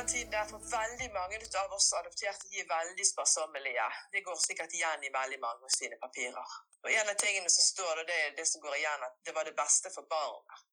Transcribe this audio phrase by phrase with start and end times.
[0.00, 3.86] den tiden der for veldig mange av oss adopterte de er veldig sparsommelige.
[4.12, 6.50] Det går sikkert igjen i veldig mange av sine papirer.
[6.84, 9.34] Og En av tingene som står der, det er det som går igjen, at det
[9.36, 10.66] var det beste for barnet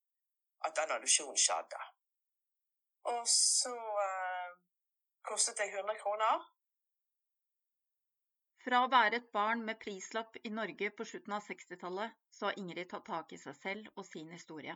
[0.66, 1.82] at den adopsjonen skjedde.
[3.14, 4.54] Og så eh,
[5.30, 6.48] kostet det 100 kroner.
[8.64, 12.60] Fra å være et barn med prislapp i Norge på slutten av 60-tallet, så har
[12.64, 14.76] Ingrid tatt tak i seg selv og sin historie.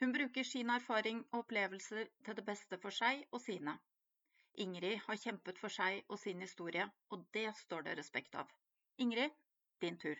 [0.00, 3.76] Hun bruker sin erfaring og opplevelser til det beste for seg og sine.
[4.64, 8.50] Ingrid har kjempet for seg og sin historie, og det står det respekt av.
[8.98, 9.30] Ingrid,
[9.82, 10.18] din tur.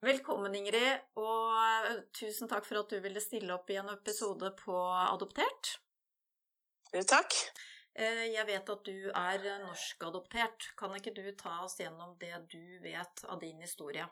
[0.00, 4.76] Velkommen, Ingrid, og tusen takk for at du ville stille opp i en episode på
[5.02, 5.74] Adoptert.
[6.92, 7.36] Takk.
[7.92, 10.70] Eh, jeg vet at du er norskadoptert.
[10.80, 14.08] Kan ikke du ta oss gjennom det du vet av din historie?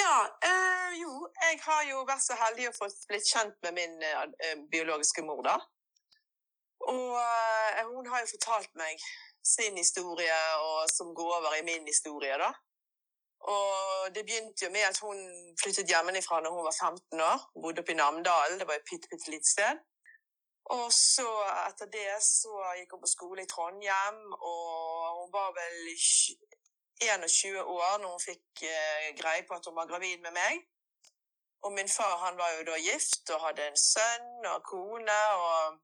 [0.00, 0.16] Ja,
[0.50, 1.12] øh, jo.
[1.42, 5.42] Jeg har jo vært så heldig å få blitt kjent med min øh, biologiske mor,
[5.46, 5.56] da.
[6.92, 9.00] Og øh, hun har jo fortalt meg
[9.54, 10.38] sin historie,
[10.68, 12.50] og som går over i min historie, da.
[13.54, 15.18] Og det begynte jo med at hun
[15.62, 17.38] flyttet hjemmefra når hun var 15 år.
[17.52, 19.84] Hun bodde oppe i Namdalen, det var et bitte, bitte lite sted.
[20.76, 21.28] Og så
[21.68, 25.76] etter det så gikk hun på skole i Trondheim, og hun var vel
[27.02, 30.64] 21 år når hun fikk eh, greie på at hun var gravid med meg.
[31.64, 35.20] Og min far han var jo da gift og hadde en sønn og kone.
[35.46, 35.78] Og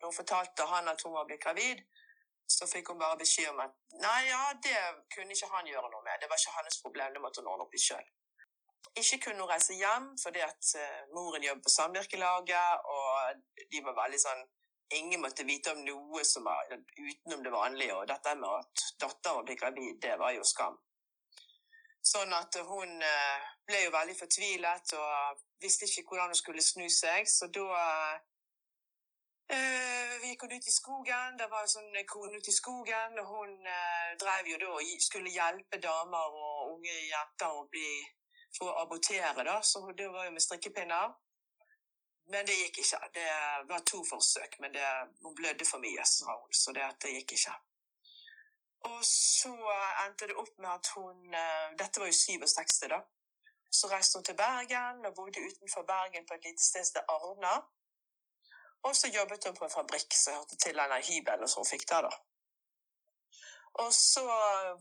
[0.00, 1.84] når hun fortalte han at hun var blitt gravid,
[2.48, 4.76] så fikk hun bare beskjed om at nei, ja, det
[5.14, 6.20] kunne ikke han gjøre noe med.
[6.20, 8.04] Det var ikke hans problem, det måtte hun ordne opp i sjøl.
[9.00, 13.96] Ikke kunne hun reise hjem fordi at uh, moren jobbet på samvirkelaget, og de var
[14.02, 14.44] veldig sånn
[14.90, 17.96] ingen måtte vite om noe som var utenom det vanlige.
[17.96, 20.76] Og dette med at datteren ble gravid, det var jo skam.
[22.04, 26.84] Sånn at hun eh, ble jo veldig fortvilet og visste ikke hvordan hun skulle snu
[26.92, 27.24] seg.
[27.30, 27.64] Så da
[29.54, 31.38] uh, vi gikk hun ut i skogen.
[31.40, 33.16] Det var en sånn kone ute i skogen.
[33.22, 37.92] og Hun uh, drev jo da og skulle hjelpe damer og unge jenter å bli,
[38.58, 39.40] for å abortere.
[39.40, 41.16] da, Så det var jo med strikkepinner.
[42.32, 42.98] Men det gikk ikke.
[43.14, 43.28] Det
[43.68, 44.86] var to forsøk, men det,
[45.22, 47.54] hun blødde for mye, sa hun, så det, det, gikk ikke.
[48.88, 49.52] Og så
[50.04, 53.00] endte det opp med at hun eh, Dette var jo 67, da.
[53.72, 57.54] Så reiste hun til Bergen og bodde utenfor Bergen på et lite sted som Arna.
[58.84, 61.88] Og så jobbet hun på en fabrikk som hørte til denne hybelen som hun fikk
[61.90, 62.12] der, da.
[63.82, 64.22] Og så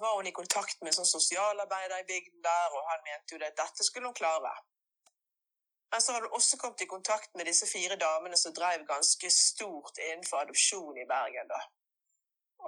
[0.01, 3.39] var hun i kontakt med en sånn sosialarbeider i bygden der, og han mente jo
[3.41, 4.51] at dette skulle hun klare.
[5.93, 9.29] Men så har du også kommet i kontakt med disse fire damene som drev ganske
[9.31, 11.47] stort innenfor adopsjon i Bergen.
[11.53, 11.59] da.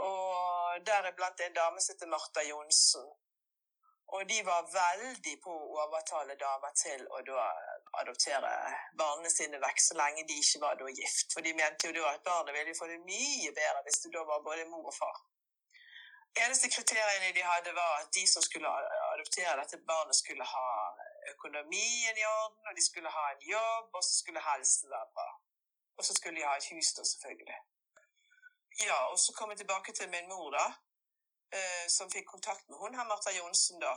[0.08, 3.08] Og deriblant en dame som heter Martha Johnsen.
[4.14, 7.48] Og de var veldig på å overtale damer til å da
[8.02, 8.52] adoptere
[9.00, 11.34] barna sine vekk så lenge de ikke var da gift.
[11.34, 14.22] For de mente jo da at barnet ville få det mye bedre hvis det da
[14.30, 15.18] var både mor og far.
[16.46, 18.70] Eneste kriteriene de hadde, var at de som skulle
[19.16, 20.70] adoptere dette barnet, skulle ha
[21.34, 25.30] økonomien i orden, og de skulle ha en jobb, og så skulle helsen være bra.
[25.98, 27.60] Og så skulle de ha et hus, da, selvfølgelig.
[28.88, 30.66] Ja, og så kom jeg tilbake til min mor, da,
[31.58, 33.94] eh, som fikk kontakt med hun her, Martha Johnsen, da.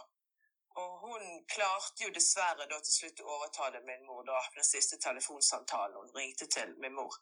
[0.81, 1.23] Og hun
[1.55, 5.97] klarte jo dessverre da til slutt å overta det min mor da, den siste telefonsamtalen
[5.99, 7.17] hun ringte til min mor.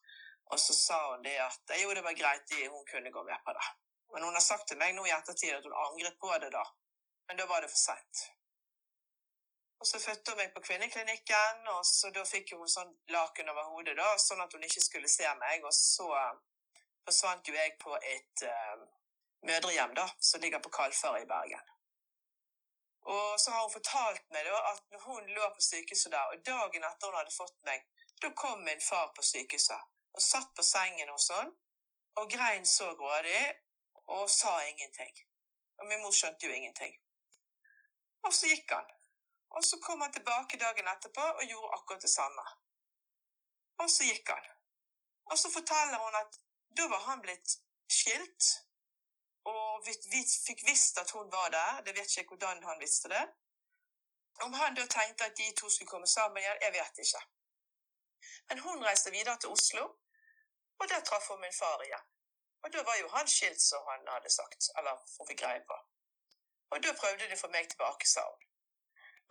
[0.53, 3.55] Og så sa hun det at jo, det var greit, hun kunne gå med på
[3.57, 3.69] det.
[4.13, 6.65] Men hun har sagt til meg nå i ettertid at hun angret på det da.
[7.29, 8.27] Men da var det for seint.
[9.81, 13.69] Og så fødte hun meg på kvinneklinikken, og så da fikk hun sånn laken over
[13.73, 15.65] hodet, da, sånn at hun ikke skulle se meg.
[15.69, 16.09] Og så
[17.05, 18.87] forsvant jo jeg på et uh,
[19.47, 21.75] mødrehjem da, som ligger på Kalfaret i Bergen.
[23.07, 26.43] Og så har hun fortalt meg da at når hun lå på sykehuset der, og
[26.47, 27.85] dagen etter hun hadde fått meg,
[28.23, 31.53] da kom min far på sykehuset og satt på sengen og sånn,
[32.17, 33.43] og grein så grådig
[34.17, 35.13] og sa ingenting.
[35.79, 36.95] Og min mor skjønte jo ingenting.
[38.25, 38.89] Og så gikk han.
[39.51, 42.45] Og så kom han tilbake dagen etterpå og gjorde akkurat det samme.
[43.83, 44.47] Og så gikk han.
[45.31, 46.41] Og så forteller hun at
[46.77, 47.59] da var han blitt
[47.99, 48.45] skilt,
[49.47, 51.83] og vi, fikk visst at hun var der.
[51.87, 53.25] Det vet ikke hvordan han visste det.
[54.45, 57.23] Om han da tenkte at de to skulle komme sammen igjen, jeg vet ikke.
[58.49, 59.85] Men hun reiste videre til Oslo,
[60.79, 62.07] og der traff hun min far igjen.
[62.63, 65.79] Og da var jo han skilt, som han hadde sagt, eller hun fikk greie på.
[66.71, 68.45] Og da prøvde de å få meg tilbake, sa hun.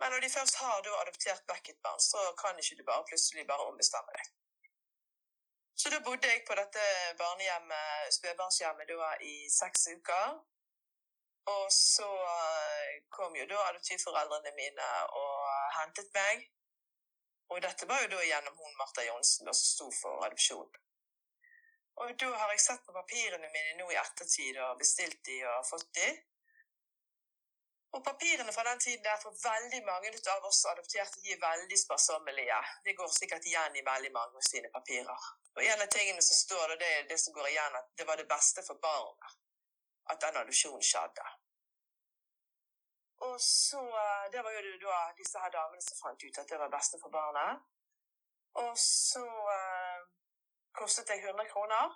[0.00, 3.06] Men når de først har du adoptert vekk et barn, så kan ikke du bare
[3.10, 4.34] plutselig bare ombestemme deg.
[5.76, 6.82] Så da bodde jeg på dette
[7.20, 10.36] barnehjemmet, spedbarnshjemmet da i seks uker.
[11.52, 14.86] Og så eh, kom jo da adoptivforeldrene mine
[15.20, 15.42] og
[15.78, 16.46] hentet meg.
[17.52, 20.80] Og dette var jo da gjennom hun Martha Johnsen, som sto for adopsjonen.
[22.02, 25.68] Og da har jeg sett på papirene mine nå i ettertid og bestilt de og
[25.68, 26.08] fått de.
[27.94, 31.78] Og papirene fra den tiden der for veldig mange av oss adopterte de er veldig
[31.84, 32.58] sparsommelige.
[32.84, 35.28] Det går sikkert igjen i veldig mange av sine papirer.
[35.56, 38.06] Og en av tingene som står der, det er det som går igjen, at det
[38.08, 39.36] var det beste for barnet
[40.10, 41.26] at den adopsjonen skjedde.
[43.26, 43.80] Og så
[44.32, 47.10] Det var jo da disse her damene som fant ut at det var beste for
[47.10, 47.62] barnet.
[48.62, 49.24] Og så
[49.58, 50.00] eh,
[50.72, 51.94] kostet det 100 kroner.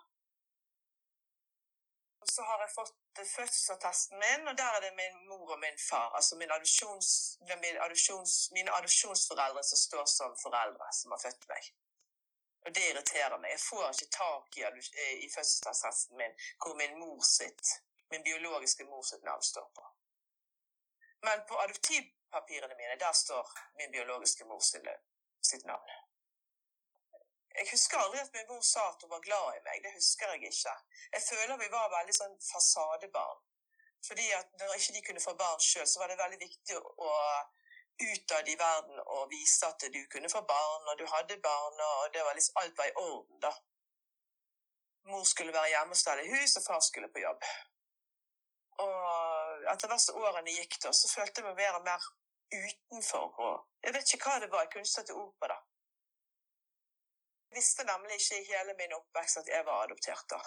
[2.28, 6.10] Så har jeg fått fødselsattesten min, og der er det min mor og min far.
[6.18, 11.70] Altså min adopsjons, min adopsjons, mine adopsjonsforeldre som står som foreldre som har født meg.
[12.64, 13.50] Og det irriterer meg.
[13.50, 14.64] Jeg får ikke tak i,
[15.26, 17.72] i fødselsattesten min hvor min mor sitt,
[18.10, 19.86] min biologiske mor sitt navn står på.
[21.26, 23.48] Men på adoptivpapirene mine, der står
[23.80, 25.99] min biologiske mor sitt navn.
[27.60, 29.82] Jeg husker aldri at min mor sa at hun var glad i meg.
[29.84, 30.74] Det husker jeg ikke.
[31.14, 33.42] Jeg føler vi var veldig sånn fasadebarn.
[34.06, 37.10] Fordi at når ikke de kunne få barn sjøl, så var det veldig viktig å
[38.00, 42.16] utad i verden og vise at du kunne få barn, og du hadde barn, og
[42.28, 43.52] var liksom alt var i orden, da.
[45.10, 47.44] Mor skulle være hjemme og stelle hus, og far skulle på jobb.
[48.84, 52.08] Og etter hvert som årene gikk, da, så følte jeg meg mer og mer
[52.56, 53.26] utenfor.
[53.48, 55.60] Og jeg vet ikke hva det var jeg kunne sette ord på det.
[57.54, 60.40] Visste nemlig ikke i hele min oppvekst at jeg var adoptert da.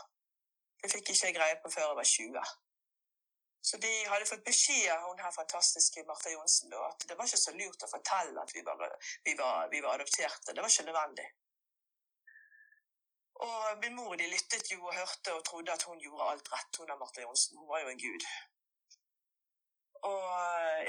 [0.84, 2.54] Det fikk ikke jeg greie på før jeg var 20.
[3.64, 7.40] Så de hadde fått beskjed av hun her fantastiske Martha Johnsen at det var ikke
[7.46, 8.82] så lurt å fortelle at vi var,
[9.24, 10.52] vi var, vi var adopterte.
[10.52, 11.28] Det var ikke nødvendig.
[13.48, 16.80] Og min mor de lyttet jo og hørte og trodde at hun gjorde alt rett,
[16.80, 17.58] hun av Martha Johnsen.
[17.60, 18.28] Hun var jo en gud.
[20.12, 20.28] Og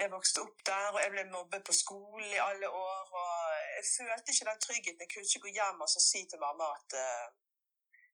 [0.01, 3.15] jeg vokste opp der, og jeg ble mobbet på skolen i alle år.
[3.23, 3.44] og
[3.85, 5.01] Jeg følte ikke den tryggheten.
[5.05, 7.27] Jeg kunne ikke gå hjem og si til mamma at uh,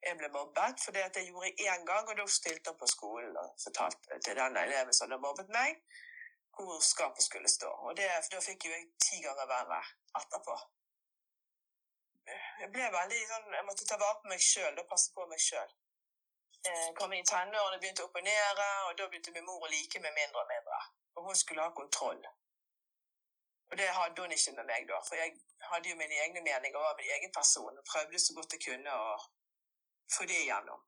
[0.07, 0.77] jeg ble mobbet.
[0.85, 4.19] For det at jeg gjorde én gang, og da stilte hun på skolen og fortalte
[4.25, 5.71] til den eleven som hadde mobbet meg,
[6.55, 7.71] hvor skapet skulle stå.
[7.87, 9.81] Og det, da fikk jo jeg ti ganger verre
[10.21, 10.57] etterpå.
[12.63, 15.41] Jeg ble veldig sånn, jeg måtte ta vare på meg sjøl og passe på meg
[15.47, 15.71] sjøl.
[16.67, 20.13] Jeg kom i tenårene, begynte å opponere, og da begynte min mor å like meg
[20.19, 20.81] mindre og mindre.
[21.17, 22.21] Og hun skulle ha kontroll.
[23.71, 25.35] Og det hadde hun ikke med meg da, for jeg
[25.71, 28.65] hadde jo mine egne meninger og var min egen person og prøvde så godt jeg
[28.67, 29.11] kunne å
[30.15, 30.81] få det igjennom.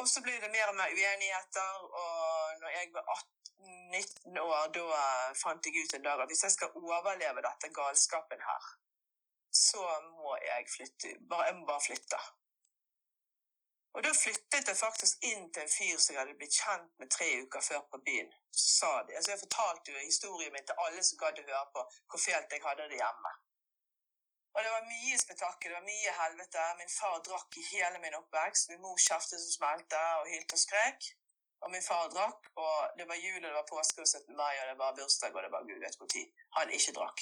[0.00, 5.00] Og så ble det mer og mer uenigheter, og når jeg var 18-19 år, da
[5.40, 8.70] fant jeg ut en dag at hvis jeg skal overleve dette galskapen her,
[9.52, 9.82] så
[10.20, 11.16] må jeg flytte.
[11.28, 12.20] Bare, jeg må bare flytte.
[13.92, 17.10] Og da flyttet jeg faktisk inn til en fyr som jeg hadde blitt kjent med
[17.12, 18.30] tre uker før på byen.
[18.50, 21.66] Så sa de, altså Jeg fortalte jo historien min til alle som gadd å høre
[21.74, 23.32] på hvor fælt jeg hadde det hjemme.
[24.52, 26.64] Og det var mye spetakkel, det var mye helvete.
[26.80, 28.72] Min far drakk i hele min oppvekst.
[28.72, 31.12] Min mor kjeftet som smelte og hylte og skrek.
[31.62, 34.34] Og min far drakk, og det var jul, og det var påske og 17.
[34.36, 36.16] mai, og det var bursdag, og det var gud vet når
[36.56, 37.20] han ikke drakk.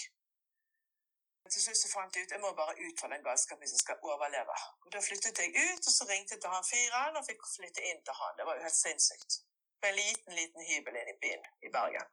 [1.52, 3.82] Til slutt så fant jeg ut jeg må bare ut fra den galskapen hvis jeg
[3.84, 4.56] skal overleve.
[4.84, 7.86] Og Da flyttet jeg ut, og så ringte jeg til han fyren og fikk flytte
[7.90, 8.36] inn til han.
[8.38, 9.38] Det var jo helt sinnssykt.
[9.80, 12.12] På en liten, liten hybel inne i byen i Bergen.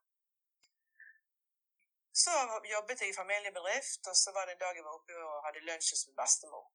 [2.24, 2.34] Så
[2.74, 5.66] jobbet jeg i familiebedrift, og så var det en dag jeg var oppe og hadde
[5.68, 6.66] lunsj hos min bestemor.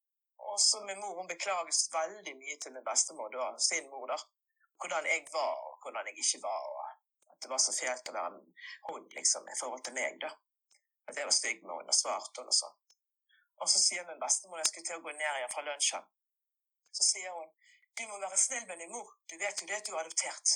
[0.50, 4.20] Og så min mor hun beklaget veldig mye til min bestemor, da, sin mor, da.
[4.78, 6.62] Hvordan jeg var, og hvordan jeg ikke var.
[6.70, 6.86] og
[7.32, 8.40] At det var så fælt å være en
[8.88, 10.30] hund, liksom, i forhold til meg, da
[11.08, 12.78] at jeg var stygg med henne og svarte henne og sånn.
[13.62, 16.06] Og så sier min bestemor jeg skulle til å gå ned igjen fra lunsjen,
[16.96, 17.50] så sier hun
[17.98, 20.52] du må være snill med din mor, du vet jo det at du er adoptert.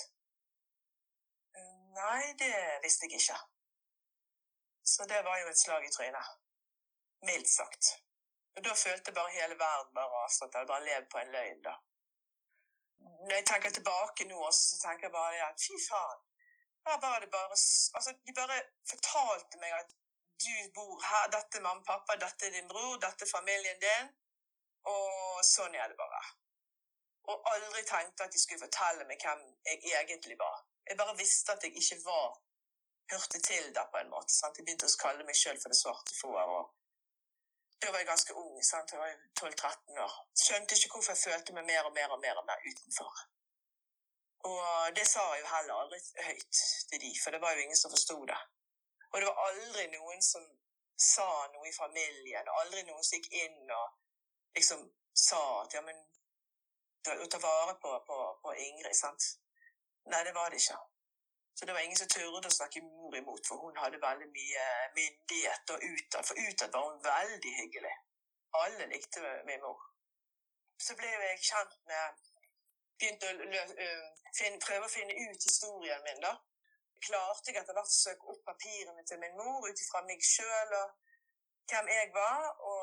[1.96, 2.52] Nei, det
[2.84, 3.36] visste jeg ikke.
[4.92, 6.30] Så det var jo et slag i trynet.
[7.28, 7.90] Mildt sagt.
[8.56, 11.74] Og da følte bare hele verden bare at jeg bare levd på en løgn, da.
[13.26, 16.22] Når jeg tenker tilbake nå også, så tenker jeg bare at fy faen.
[16.86, 17.56] Her var det bare
[17.96, 18.56] Altså, de bare
[18.92, 19.94] fortalte meg at
[20.44, 23.78] du bor her, dette er mamma og pappa, dette er din bror, dette er familien
[23.82, 24.10] din.
[24.92, 26.22] Og sånn er det bare.
[27.32, 30.60] Og aldri tenkte at de skulle fortelle meg hvem jeg egentlig var.
[30.86, 32.36] Jeg bare visste at jeg ikke var
[33.12, 34.32] hørte til der på en måte.
[34.34, 34.58] Sant?
[34.58, 36.52] Jeg begynte å kalle meg sjøl for det svarte fåret.
[36.56, 38.58] Og da var jeg ganske ung.
[38.70, 38.92] Sant?
[38.92, 40.14] Jeg var 12-13 år.
[40.44, 43.24] Skjønte ikke hvorfor jeg følte meg mer og mer og mer, og mer utenfor.
[44.50, 47.78] Og det sa jeg jo heller aldri høyt til de, for det var jo ingen
[47.80, 48.38] som forsto det.
[49.16, 50.42] Og det var aldri noen som
[51.00, 52.48] sa noe i familien.
[52.60, 53.94] Aldri noen som gikk inn og
[54.58, 54.82] liksom
[55.16, 56.02] sa at ja, men
[57.14, 59.24] å ta vare på, på, på Ingrid, sant.
[60.12, 60.76] Nei, det var det ikke.
[61.56, 64.64] Så det var ingen som turde å snakke mor imot, for hun hadde veldig mye
[64.98, 66.26] myndighet og utad.
[66.28, 67.94] For utad var hun veldig hyggelig.
[68.60, 69.80] Alle likte min mor.
[70.76, 72.24] Så ble jeg kjent med
[72.96, 76.30] Begynte å prøve å finne ut historien min, da.
[77.04, 80.72] Klarte jeg etter hvert å søke opp papirene til min mor ut ifra meg sjøl
[80.80, 80.94] og
[81.70, 82.82] hvem jeg var, og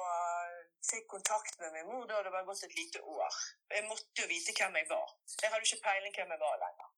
[0.89, 3.37] fikk kontakt med min mor da det var gått et lite år.
[3.71, 5.13] Jeg måtte jo vite hvem jeg var.
[5.41, 6.89] Jeg hadde ikke peiling hvem jeg var lenger.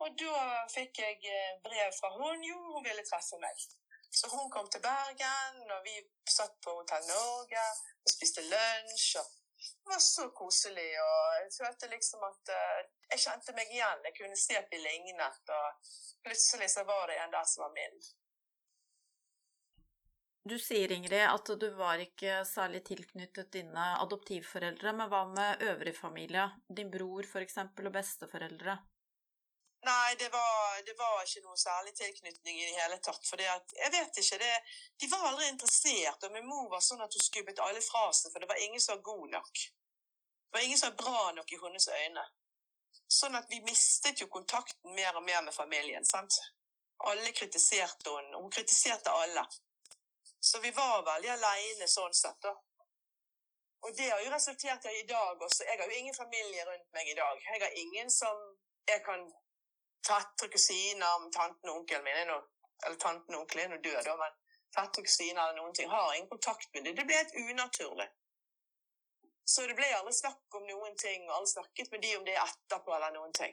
[0.00, 3.66] Og da fikk jeg eh, brev fra hun, jo, hun ville treffe meg.
[4.10, 5.98] Så hun kom til Bergen, og vi
[6.36, 7.66] satt på Hotell Norge
[8.04, 9.10] og spiste lunsj.
[9.20, 12.78] og Det var så koselig, og jeg følte liksom at uh,
[13.12, 14.06] jeg kjente meg igjen.
[14.08, 15.92] Jeg kunne se at vi lignet, og
[16.24, 18.00] plutselig så var det en der som var min.
[20.50, 25.92] Du sier, Ingrid, at du var ikke særlig tilknyttet dine adoptivforeldre, men hva med øvrig
[25.98, 26.46] familie?
[26.78, 28.78] Din bror, eksempel, og besteforeldre?
[29.82, 33.22] Nei, det var, det var, ikke noe særlig tilknytning i det hele tatt.
[33.24, 34.50] For jeg vet ikke, det,
[35.00, 36.26] de var aldri interessert.
[36.26, 38.82] Og min mor var sånn at hun skubbet alle fra seg, for det var ingen
[38.84, 39.64] som var god nok.
[39.64, 42.26] Det var ingen som var bra nok i hennes øyne.
[43.10, 46.04] Sånn at vi mistet jo kontakten mer og mer med familien.
[46.04, 46.36] sant?
[47.08, 48.36] Alle kritiserte henne.
[48.36, 49.46] Hun kritiserte alle.
[50.40, 52.52] Så vi var veldig aleine sånn sett, da.
[53.80, 55.64] Og det har jo resultert i i dag også.
[55.64, 57.38] Jeg har jo ingen familie rundt meg i dag.
[57.46, 58.42] Jeg har ingen som
[58.88, 59.24] jeg kan
[60.06, 62.40] fetter og kusiner, tanten og onkelen min er nå
[62.86, 64.36] Eller tanten og onkelen er nå død, men
[64.74, 66.94] fetter og kusiner eller noen ting har ingen kontakt med dem.
[66.96, 68.06] Det ble helt unaturlig.
[69.44, 72.38] Så det ble aldri snakk om noen ting, og alle snakket med de om det
[72.40, 73.52] etterpå eller noen ting.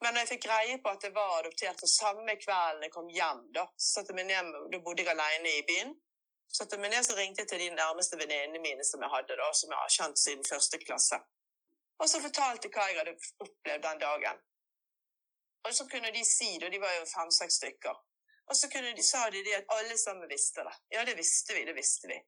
[0.00, 3.08] Men når jeg fikk greie på at jeg var adoptert, og samme kvelden jeg kom
[3.14, 5.92] hjem, da satte meg ned, da bodde jeg alene i byen,
[6.50, 9.50] satte meg ned så ringte jeg til de nærmeste venninnene mine som jeg hadde da,
[9.56, 11.20] som jeg har kjent siden første klasse.
[12.00, 14.40] Og så fortalte jeg hva jeg hadde opplevd den dagen.
[15.66, 17.96] Og så kunne de si det, og de var jo fem-seks stykker.
[18.50, 20.76] Og så de, sa de det at alle sammen visste det.
[20.94, 22.18] Ja, det visste vi, det visste vi.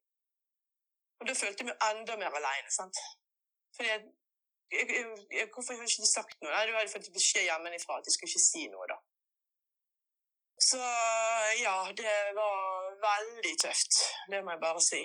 [1.21, 2.99] Og da følte jeg meg enda mer aleine, sant.
[3.77, 4.05] Fordi jeg,
[4.75, 4.87] jeg,
[5.39, 6.53] jeg, Hvorfor har ikke de sagt noe?
[6.53, 8.99] Nei, Du hadde fått beskjed hjemmefra at de skulle ikke si noe, da.
[10.63, 10.79] Så
[11.65, 13.99] ja, det var veldig tøft.
[14.31, 15.03] Det må jeg bare si.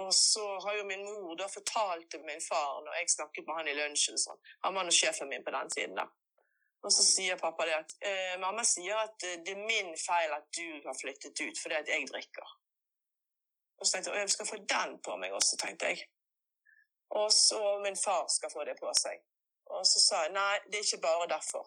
[0.00, 3.58] Og så har jo min mor da fortalt til min far når jeg snakket med
[3.58, 4.40] han i lunsjen sånn.
[4.66, 6.08] Han var nå sjefen min på den tiden, da.
[6.86, 10.34] Og så sier pappa det at eh, mamma sier at eh, det er min feil
[10.36, 12.52] at du har flyttet ut fordi at jeg drikker.
[13.80, 16.04] Og så tenkte jeg jeg skal få den på meg også, tenkte jeg.
[17.18, 19.18] Og så min far skal få det på seg.
[19.74, 21.66] Og så sa jeg nei, det er ikke bare derfor.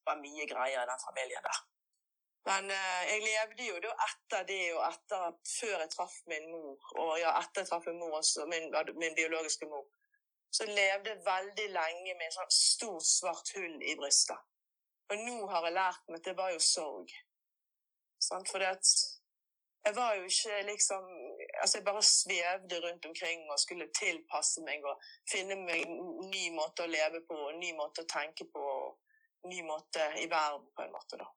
[0.00, 1.60] Det var mye greier i den familien der.
[2.48, 5.28] Men eh, jeg levde jo da etter det og etter
[5.58, 9.16] før jeg traff min mor, og ja, etter jeg traff min mor også, min, min
[9.18, 9.84] biologiske mor
[10.50, 14.38] så levde veldig lenge med et sånt stort, svart hull i brystet.
[15.10, 17.12] Og nå har jeg lært meg at det var jo sorg.
[18.20, 18.50] Sant?
[18.50, 21.06] For jeg var jo ikke liksom
[21.62, 25.02] Altså, jeg bare svevde rundt omkring og skulle tilpasse meg og
[25.32, 28.62] finne meg en ny måte å leve på, en ny måte å tenke på,
[29.44, 31.28] en ny måte i verden, på en måte, da.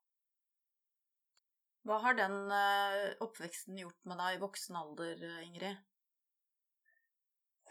[1.84, 5.82] Hva har den eh, oppveksten gjort med deg i voksen alder, Ingrid?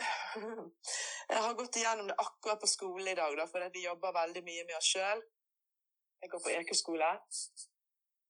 [1.29, 4.43] Jeg har gått igjennom det akkurat på skolen i dag, da, for vi jobber veldig
[4.47, 5.23] mye med oss sjøl.
[6.23, 7.11] Jeg går på ekeskole.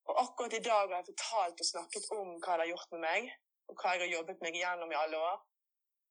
[0.09, 3.03] Og akkurat i dag har jeg fortalt og snakket om hva det har gjort med
[3.05, 3.29] meg,
[3.69, 5.37] og hva jeg har jobbet meg igjennom i alle år.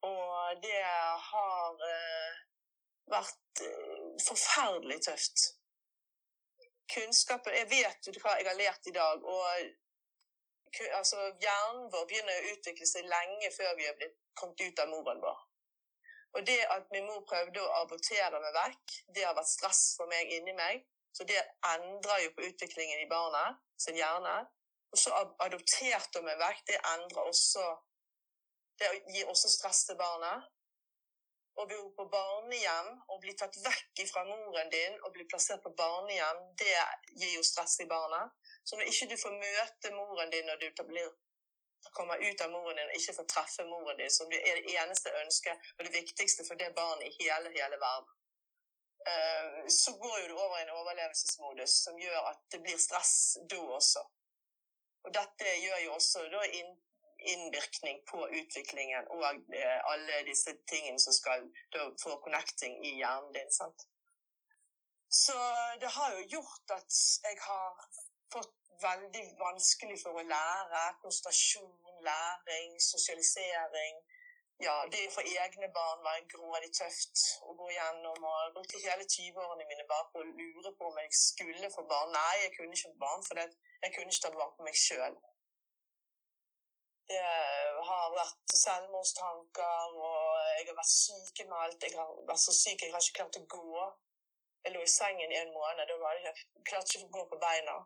[0.08, 0.78] Og det
[1.32, 2.40] har eh,
[3.12, 5.44] vært eh, forferdelig tøft.
[6.92, 9.44] Kunnskapen Jeg vet jo hva jeg har lært i dag, og
[10.98, 14.90] altså, hjernen vår begynner å utvikle seg lenge før vi har blitt kommet ut av
[14.90, 15.40] moren vår.
[16.32, 20.08] Og det at min mor prøvde å abortere meg vekk, det har vært stress for
[20.08, 20.86] meg inni meg.
[21.12, 24.38] Så det endrer jo på utviklingen i barnet sin hjerne.
[24.92, 25.12] Og så
[25.44, 26.64] adopterte hun meg vekk.
[26.68, 27.70] Det endrer også
[28.80, 30.46] Det gir også stress til barnet.
[31.60, 35.70] Å bo på barnehjem og bli tatt vekk fra moren din og bli plassert på
[35.76, 36.72] barnehjem, det
[37.20, 38.32] gir jo stress i barnet.
[38.64, 41.12] Så når ikke du får møte moren din når du blir
[41.90, 45.14] kommer ut av moren din og ikke få treffe moren din, som er det eneste
[45.22, 48.08] ønsket og det viktigste for det barnet i hele, hele verden,
[49.10, 53.14] eh, så går jo du over i en overlevelsesmodus som gjør at det blir stress
[53.50, 54.04] da også.
[55.04, 56.42] Og dette gjør jo også da
[57.32, 59.24] innvirkning på utviklingen og
[59.54, 61.48] eh, alle disse tingene som skal
[62.02, 63.50] få connecting i hjernen din.
[63.50, 63.88] sant?
[65.12, 65.36] Så
[65.80, 67.72] det har jo gjort at jeg har
[68.32, 70.82] fått veldig vanskelig for å lære.
[71.02, 71.72] Konsentrasjon,
[72.08, 73.96] læring, sosialisering.
[74.66, 78.24] ja, det for egne barn var grådig tøft å gå gjennom.
[78.28, 81.82] og Jeg brukte hele 20-årene mine bare på å lure på om jeg skulle få
[81.92, 82.14] barn.
[82.18, 85.16] Nei, jeg kunne ikke få barn, for jeg kunne ikke ta vare på meg sjøl.
[87.10, 87.22] Det
[87.88, 90.20] har vært selvmordstanker, og
[90.56, 91.88] jeg har vært sykemeldt.
[91.88, 93.88] Jeg har vært så syk jeg har ikke klart å gå.
[94.64, 95.90] Jeg lå i sengen i en måned.
[95.90, 97.80] Da var jeg klarte ikke å gå på beina.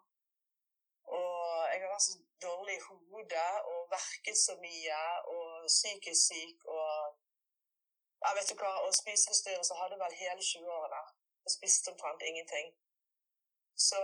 [1.07, 1.37] Og
[1.71, 4.99] jeg har vært så dårlig i hodet og verket så mye
[5.35, 7.15] og psykisk syk og
[8.25, 11.03] jeg vet ikke hva, Og spiseforstyrrelser hadde vel hele 20-årene.
[11.45, 12.69] Og spiste omtrent ingenting.
[13.89, 14.01] Så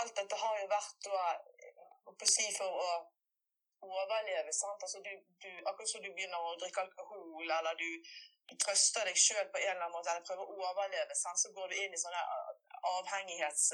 [0.00, 1.20] alt dette har jo vært da
[2.10, 2.90] å si for å
[3.86, 4.52] overleve.
[4.52, 4.82] sant?
[4.84, 5.12] Altså du,
[5.42, 7.88] du, akkurat som du begynner å drikke alkohol, eller du,
[8.48, 11.40] du trøster deg sjøl på en eller annen måte, eller prøver å overleve, sant?
[11.40, 12.22] så går du inn i sånne
[12.94, 13.70] avhengighets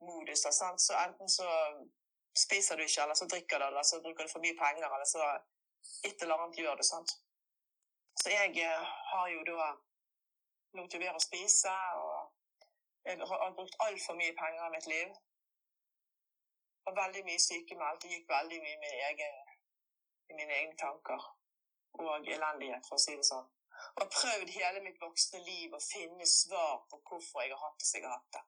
[0.00, 0.50] moduser.
[0.50, 0.80] Sant?
[0.80, 1.48] Så enten så
[2.44, 5.08] spiser du ikke, eller så drikker du, eller så bruker du for mye penger, eller
[5.14, 5.22] så
[6.08, 6.82] et eller annet gjør du.
[6.82, 7.10] sant?
[8.22, 9.68] Så jeg eh, har jo da
[10.78, 15.16] lot være å spise, og jeg har brukt altfor mye penger i mitt liv.
[16.86, 18.02] Og veldig mye sykemeldt.
[18.02, 19.36] Det gikk veldig mye med egen,
[20.38, 21.30] mine egne tanker
[21.94, 23.46] og elendighet, for å si det sånn.
[24.00, 27.88] Og prøvd hele mitt voksne liv å finne svar på hvorfor jeg har hatt det
[27.88, 28.44] som jeg har hatt det.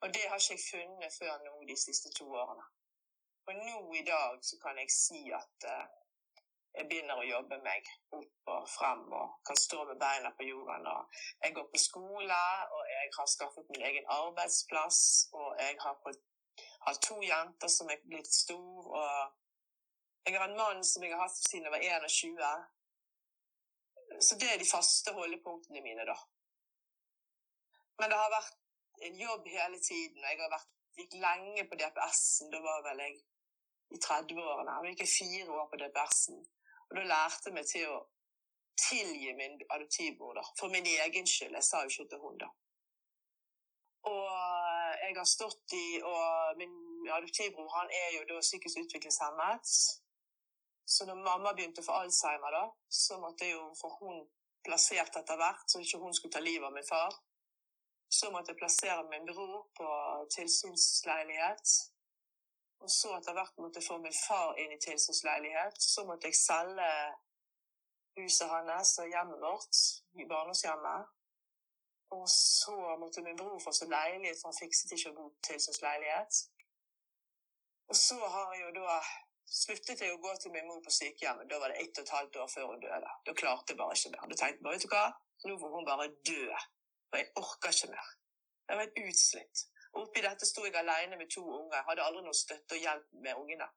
[0.00, 2.66] Og det har ikke jeg funnet før nå de siste to årene.
[3.48, 5.86] Og nå i dag så kan jeg si at uh,
[6.76, 7.88] jeg begynner å jobbe meg
[8.18, 10.86] opp og frem og kan stå med beina på jorden.
[10.92, 12.40] Og jeg går på skole,
[12.76, 15.00] og jeg har skaffet min egen arbeidsplass,
[15.32, 16.12] og jeg har, på,
[16.86, 21.24] har to jenter som er blitt store, og jeg har en mann som jeg har
[21.24, 22.38] hatt siden jeg var 21.
[24.28, 26.16] Så det er de faste holdepunktene mine, da.
[27.98, 28.67] Men det har vært
[29.06, 30.24] en jobb hele tiden.
[30.24, 32.52] og Jeg har vært, gikk lenge på DPS-en.
[32.52, 33.18] Da var vel jeg
[33.96, 34.78] i 30-årene.
[34.86, 36.40] Jeg gikk fire år på DPS-en.
[36.88, 37.98] Og da lærte jeg meg til å
[38.88, 40.44] tilgi min adoptivbror, da.
[40.58, 41.54] For min egen skyld.
[41.58, 42.50] Jeg sa jo ikke til hun da.
[44.08, 44.26] Og
[45.02, 46.74] jeg har stått i Og min
[47.16, 49.72] adoptivbror han er jo da psykisk utviklingshemmet.
[50.88, 54.22] Så når mamma begynte å få alzheimer, da, så måtte jeg jo få hun
[54.64, 57.12] plassert etter hvert, så ikke hun skulle ta livet av min far.
[58.10, 59.88] Så måtte jeg plassere min bror på
[60.36, 61.72] tilsynsleilighet.
[62.80, 65.76] Og så etter hvert måtte jeg få min far inn i tilsynsleilighet.
[65.82, 66.90] Så måtte jeg selge
[68.18, 69.80] huset hans og hjemmet vårt
[70.22, 71.14] i barndomshjemmet.
[72.16, 75.48] Og så måtte min bror få seg leilighet, for han fikset ikke å bo på
[75.50, 76.38] tilsynsleilighet.
[77.88, 78.96] Og så har jeg jo da
[79.48, 81.48] sluttet jeg å gå til min mor på sykehjemmet.
[81.50, 83.12] Da var det ett og et halvt år før hun døde.
[83.26, 84.26] Da klarte jeg bare ikke mer.
[84.32, 85.04] Da tenkte jeg bare, vet du hva,
[85.48, 86.42] nå får hun bare dø.
[87.12, 88.14] Og jeg orka ikke mer.
[88.68, 89.66] Jeg var helt utslitt.
[89.98, 91.76] Oppi dette sto jeg alene med to unger.
[91.78, 93.68] Jeg hadde aldri noe støtte og hjelp med ungene.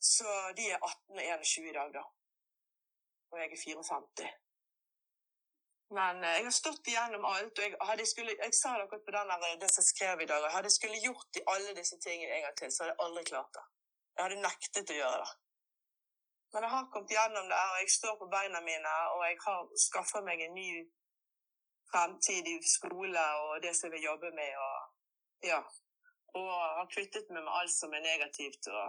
[0.00, 2.04] Så de er 18 og 21 i dag, da.
[3.30, 4.30] Og jeg er 54.
[5.98, 9.04] Men eh, jeg har stått igjennom alt, og jeg, hadde skulle, jeg sa det akkurat
[9.06, 10.44] på den der, det som jeg skrev i dag.
[10.46, 13.24] Jeg hadde skulle gjort i alle disse tingene en gang til, så hadde jeg aldri
[13.32, 13.64] klart det.
[14.14, 15.32] Jeg hadde nektet å gjøre det.
[16.52, 19.60] Men jeg har kommet gjennom det, og jeg står på beina mine, og jeg har
[19.86, 20.70] skaffa meg en ny
[21.90, 24.52] fremtidig skole og det som jeg vil jobbe med.
[24.66, 24.78] Og,
[25.50, 25.60] ja.
[26.38, 28.62] og har kvittet meg med alt som er negativt.
[28.70, 28.84] og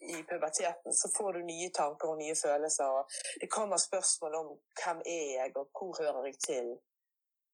[0.00, 2.84] i puberteten, så får du nye tanker og nye følelser.
[2.84, 4.46] og Det kommer spørsmål om
[4.82, 6.68] hvem er jeg, og hvor hører jeg til?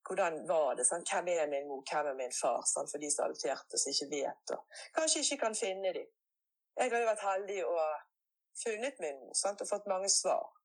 [0.09, 0.87] Hvordan var det?
[0.87, 1.11] Sant?
[1.11, 2.62] Hvem er min mor, hvem er min far?
[2.74, 2.90] Sant?
[2.90, 4.55] For de som adopterte, som ikke vet.
[4.57, 4.61] Og
[4.98, 6.07] kanskje ikke kan finne dem.
[6.76, 7.83] Jeg har jo vært heldig og
[8.64, 10.56] funnet min mor og fått mange svar.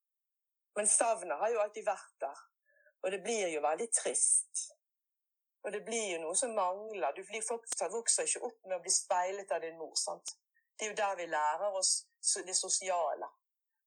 [0.74, 2.38] Men savnet har jo alltid vært der.
[3.02, 4.62] Og det blir jo veldig trist.
[5.62, 7.12] Og det blir jo noe som mangler.
[7.14, 7.42] Du blir,
[7.92, 9.94] vokser ikke opp med å bli speilet av din mor.
[9.98, 10.36] sant?
[10.78, 11.92] Det er jo der vi lærer oss
[12.46, 13.28] det sosiale.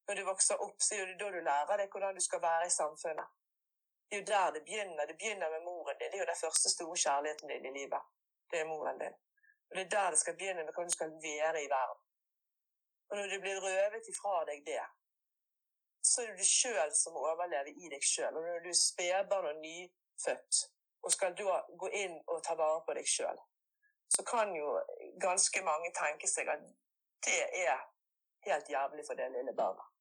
[0.08, 2.68] Når du vokser opp, så er det da du lærer deg hvordan du skal være
[2.70, 3.34] i samfunnet.
[4.06, 5.06] Det er jo der det begynner.
[5.10, 6.12] Det begynner med moren din.
[6.12, 8.12] Det er jo den første store kjærligheten din i livet.
[8.52, 9.16] Det er moren din.
[9.70, 12.04] Og det er der det skal begynne med hvordan du skal være i verden.
[13.10, 14.86] Og når du blir røvet ifra deg det,
[16.06, 18.34] så er det du sjøl som må overleve i deg sjøl.
[18.36, 20.62] Når du er spedbarn og nyfødt
[21.06, 23.42] og skal da gå inn og ta vare på deg sjøl,
[24.16, 24.70] så kan jo
[25.22, 26.64] ganske mange tenke seg at
[27.26, 27.84] det er
[28.46, 29.92] helt jævlig for det lille barnet.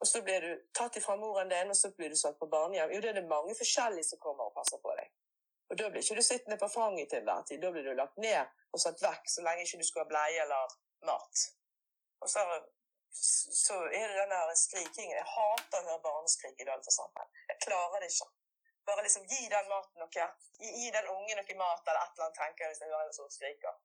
[0.00, 2.92] Og så blir du tatt ifra moren din, og så blir du satt på barnehjem.
[2.92, 5.12] Jo, det er det mange forskjellige som kommer og passer på deg.
[5.70, 7.62] Og da blir ikke du sittende på fanget til enhver tid.
[7.62, 10.42] Da blir du lagt ned og satt vekk så lenge ikke du skal ha bleie
[10.44, 10.74] eller
[11.08, 11.44] mat.
[12.20, 12.44] Og så,
[13.14, 15.16] så er det den der skrikingen.
[15.16, 17.28] Jeg hater å høre barneskrik i dag, for eksempel.
[17.50, 18.28] Jeg klarer det ikke.
[18.88, 20.28] Bare liksom gi den maten noe.
[20.60, 23.10] Gi, gi den ungen noe mat eller et eller annet, tenker jeg hvis jeg hører
[23.10, 23.78] en som skriker.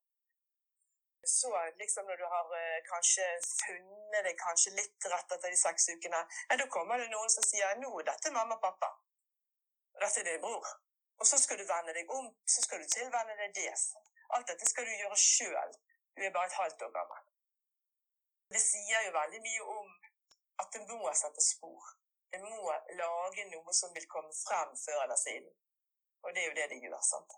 [1.29, 5.89] Så liksom når du har eh, kanskje funnet deg kanskje litt rett etter de seks
[5.93, 8.93] ukene, ja, da kommer det noen som sier 'nå er dette mamma og pappa'.
[9.95, 10.67] Og dette er din bror.
[11.19, 13.73] Og så skal du vende deg om, så skal du tilvenne deg det.
[14.35, 15.75] Alt dette skal du gjøre sjøl.
[16.15, 17.28] Du er bare et halvt år gammel.
[18.53, 19.89] Det sier jo veldig mye om
[20.61, 21.91] at det må sette spor.
[22.31, 25.53] Det må lage noe som vil komme frem før eller siden.
[26.23, 27.01] Og det er jo det det gjør.
[27.11, 27.35] sant?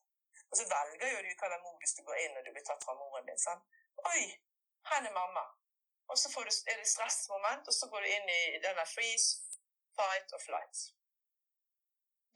[0.49, 2.95] Og så velger jo du hvilken modus du går inn når du blir tatt fra
[3.01, 3.43] moren din.
[3.47, 3.63] sant?
[4.11, 4.23] Oi,
[4.89, 5.45] her er mamma.
[6.11, 9.29] Og så du, er det stressmoment, og så går du inn i denne freeze,
[9.97, 10.77] fight og flight.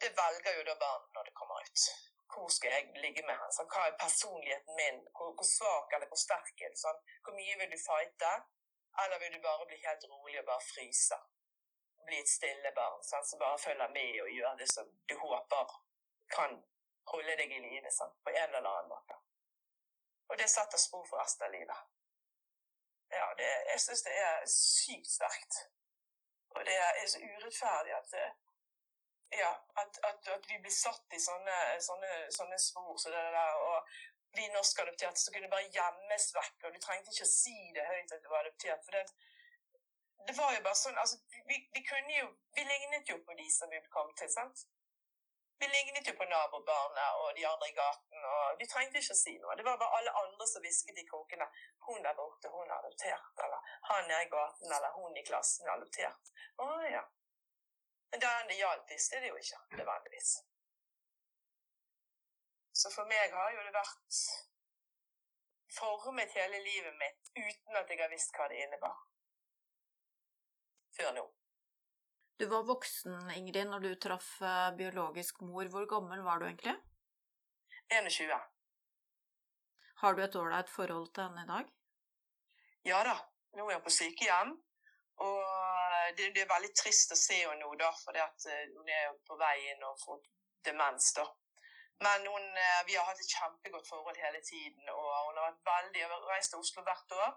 [0.02, 1.88] Det velger jo da barnet når det kommer ut.
[2.32, 3.66] Hvor skal jeg ligge med henne?
[3.72, 4.98] Hva er personligheten min?
[5.16, 7.04] Hvor, hvor svak eller hvor sterk er du?
[7.24, 8.32] Hvor mye vil du fighte?
[9.04, 11.18] Eller vil du bare bli helt rolig og bare fryse?
[12.08, 13.26] Bli et stille barn sånn?
[13.26, 15.76] som bare følger med og gjør det som du håper
[16.36, 16.58] kan
[17.12, 17.92] holde deg i live
[18.24, 19.18] på en eller annen måte.
[20.30, 21.82] Og det setter spor for resten av livet.
[23.12, 25.60] Ja, det, jeg syns det er sykt sterkt.
[26.56, 28.16] Og det er så urettferdig at,
[29.44, 33.34] ja, at, at, at vi blir satt i sånne, sånne, sånne spor som så det
[33.38, 33.56] der.
[33.70, 33.96] og
[34.38, 37.88] bli norskadoptert, så kunne du bare gjemmes vekk, og du trengte ikke å si det
[37.90, 38.86] høyt at du var adoptert.
[38.86, 39.04] for det,
[40.28, 41.20] det var jo bare sånn, altså,
[41.50, 44.66] vi, vi, kunne jo, vi lignet jo på de som vi kom til, sant?
[45.60, 49.20] Vi lignet jo på nabobarna og de andre i gaten, og vi trengte ikke å
[49.20, 49.56] si noe.
[49.56, 51.48] Det var bare alle andre som hvisket i krokene.
[51.86, 55.70] 'Hun der borte, hun er adoptert.' Eller 'Han nede i gaten', eller 'Hun i klassen
[55.70, 56.34] er adoptert'.
[56.60, 57.06] Å ja.
[58.12, 60.36] Men den det gjaldt, visste det jo ikke nødvendigvis.
[62.76, 64.20] Så for meg har jo det vært
[65.76, 68.98] formet hele livet mitt uten at jeg har visst hva det innebar.
[70.98, 71.24] Før nå.
[72.40, 75.68] Du var voksen, Ingrid, når du traff eh, biologisk mor.
[75.72, 76.76] Hvor gammel var du egentlig?
[77.96, 78.36] 21.
[80.02, 81.72] Har du et ålreit forhold til henne i dag?
[82.92, 83.16] Ja da.
[83.56, 84.52] Nå er hun på sykehjem.
[85.24, 85.40] Og
[86.18, 89.40] det, det, er veldig trist å se henne nå, da, for eh, hun er på
[89.40, 90.20] vei inn og får
[90.68, 91.14] demens.
[91.16, 91.24] da.
[92.04, 95.68] Men hun, eh, vi har hatt et kjempegodt forhold hele tiden, og hun har vært
[95.72, 97.36] veldig, reist til Oslo hvert år.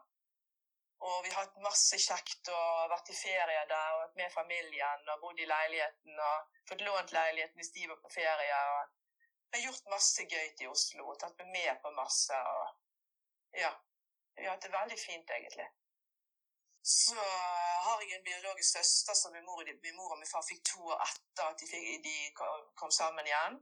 [1.07, 5.11] Og vi har hatt masse kjekt og vært i ferie der og vært med familien
[5.13, 8.57] og bodd i leiligheten og fått lånt leiligheten hvis de var på ferie.
[8.75, 8.89] og
[9.53, 12.35] Vi har gjort masse gøy i Oslo og tatt meg med på masse.
[12.35, 13.71] og ja,
[14.35, 15.69] Vi har hatt det veldig fint, egentlig.
[16.83, 17.15] Så
[17.85, 20.83] har jeg en biologisk søster som min mor, min mor og min far fikk to
[20.83, 22.17] år etter at de, fikk, de
[22.81, 23.59] kom sammen igjen.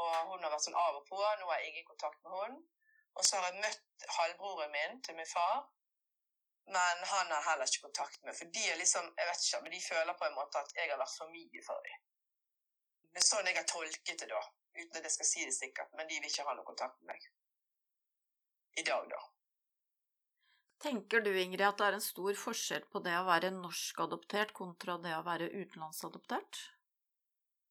[0.00, 1.18] Og hun har vært sånn av og på.
[1.20, 2.60] Nå har jeg ingen kontakt med hun.
[3.18, 5.66] Og så har jeg møtt halvbroren min til min far,
[6.72, 8.36] men han har heller ikke kontakt med.
[8.38, 10.88] For de er liksom, jeg vet ikke, men de føler på en måte at jeg
[10.90, 12.00] har vært for mye for dem.
[13.12, 14.40] Det er sånn jeg har tolket det, da.
[14.78, 15.92] Uten at jeg skal si det sikkert.
[15.98, 17.28] Men de vil ikke ha noe kontakt med meg.
[18.80, 19.20] I dag, da.
[20.82, 24.96] Tenker du, Ingrid, at det er en stor forskjell på det å være norskadoptert kontra
[25.02, 26.62] det å være utenlandsadoptert?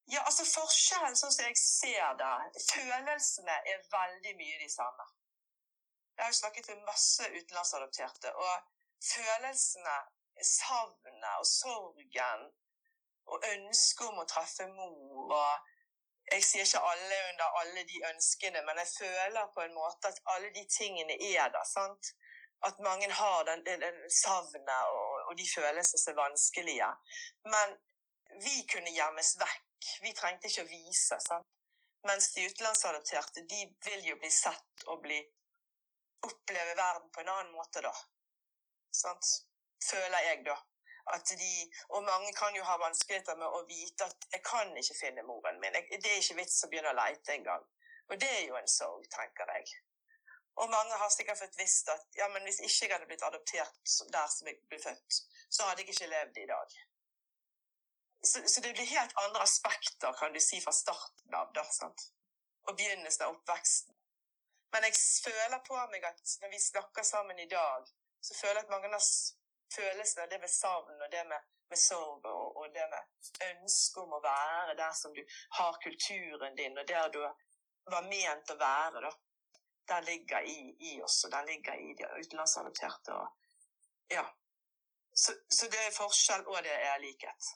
[0.09, 5.05] Ja, altså Forskjellen, sånn som jeg ser det, følelsene er veldig mye de samme.
[6.17, 8.55] Jeg har jo snakket med masse utenlandsadopterte, og
[9.13, 9.99] følelsene,
[10.41, 12.47] savnet og sorgen
[13.31, 15.69] og ønsket om å treffe mor og
[16.31, 20.19] Jeg sier ikke alle under alle de ønskene, men jeg føler på en måte at
[20.33, 21.65] alle de tingene er der.
[21.65, 22.11] sant?
[22.67, 26.91] At mange har den, den, den savnet og, og de følelsene som er vanskelige.
[27.55, 27.75] Men
[28.45, 29.70] vi kunne gjemmes vekk.
[30.01, 31.19] Vi trengte ikke å vise.
[31.19, 31.47] sant?
[32.07, 35.19] Mens de utenlandsadopterte de vil jo bli sett og bli
[36.25, 37.93] oppleve verden på en annen måte, da.
[39.01, 39.29] Sant?
[39.85, 40.57] Føler jeg, da.
[41.13, 41.51] At de,
[41.89, 45.59] og mange kan jo ha vanskeligheter med å vite at 'jeg kan ikke finne moren
[45.61, 45.77] min'.
[45.77, 47.63] Jeg, det er ikke vits å begynne å leite engang.
[48.09, 49.65] Og det er jo en sorg, tenker jeg.
[50.61, 53.93] Og mange har sikkert fått visst at ja, men hvis ikke jeg hadde blitt adoptert
[54.15, 56.75] der som jeg ble født, så hadde jeg ikke levd i dag.
[58.23, 61.53] Så, så det blir helt andre aspekter, kan du si, fra starten av.
[61.53, 62.11] da, sant?
[62.69, 63.95] Og begynnelsen av oppveksten.
[64.71, 67.87] Men jeg føler på meg at når vi snakker sammen i dag,
[68.21, 69.07] så føler jeg at mange av
[69.75, 74.13] følelsene, det med savn og det med, med sorg og, og, det med ønske om
[74.15, 75.21] å være der som du
[75.57, 77.19] har kulturen din, og der du
[77.91, 79.11] var ment å være, da.
[79.91, 80.59] Den ligger i,
[80.91, 83.15] i oss, og den ligger i de utenlandsadopterte.
[84.13, 84.23] Ja.
[85.13, 87.49] Så, så, det er forskjell, og det er likhet.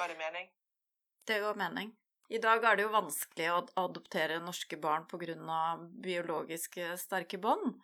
[0.00, 0.46] Ga det mening?
[1.28, 1.90] Det ga mening.
[2.32, 5.58] I dag er det jo vanskelig å adoptere norske barn pga.
[6.00, 7.74] biologisk sterke bånd.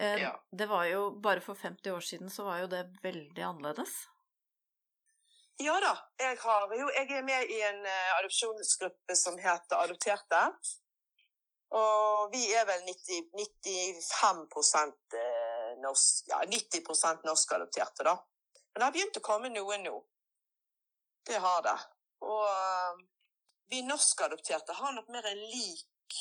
[0.00, 0.32] Eh, ja.
[0.50, 4.08] Det var jo Bare for 50 år siden så var jo det veldig annerledes.
[5.62, 5.94] Ja da.
[6.18, 10.42] Jeg, har, jo, jeg er med i en uh, adopsjonsgruppe som heter Adopterte.
[11.70, 14.46] Og vi er vel 90, 95
[15.14, 18.16] uh, norsk, ja, 90% norskadopterte, da.
[18.72, 20.00] Men det har begynt å komme noen nå.
[21.30, 21.78] Det har det.
[22.26, 23.00] Og uh,
[23.70, 26.16] vi norskadopterte har nok mer en lik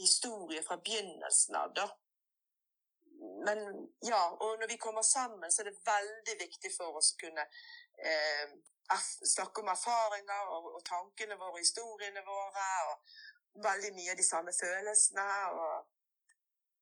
[0.00, 1.86] historie fra begynnelsen av, da
[3.46, 3.58] men
[4.00, 7.44] ja, og når vi kommer sammen, så er det veldig viktig for oss å kunne
[8.08, 8.54] eh,
[9.34, 14.54] snakke om erfaringer og, og, tankene våre, historiene våre, og veldig mye av de samme
[14.58, 15.26] følelsene.
[15.58, 15.90] Og,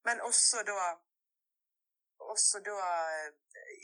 [0.08, 0.90] men også da,
[2.32, 2.78] også da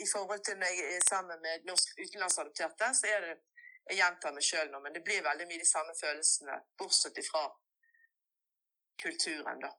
[0.04, 3.36] I forhold til når jeg er sammen med norsk utenlandsadopterte, så er det
[3.86, 7.44] Jeg gjentar meg sjøl nå, men det blir veldig mye de samme følelsene, bortsett ifra
[9.02, 9.70] kulturen, da.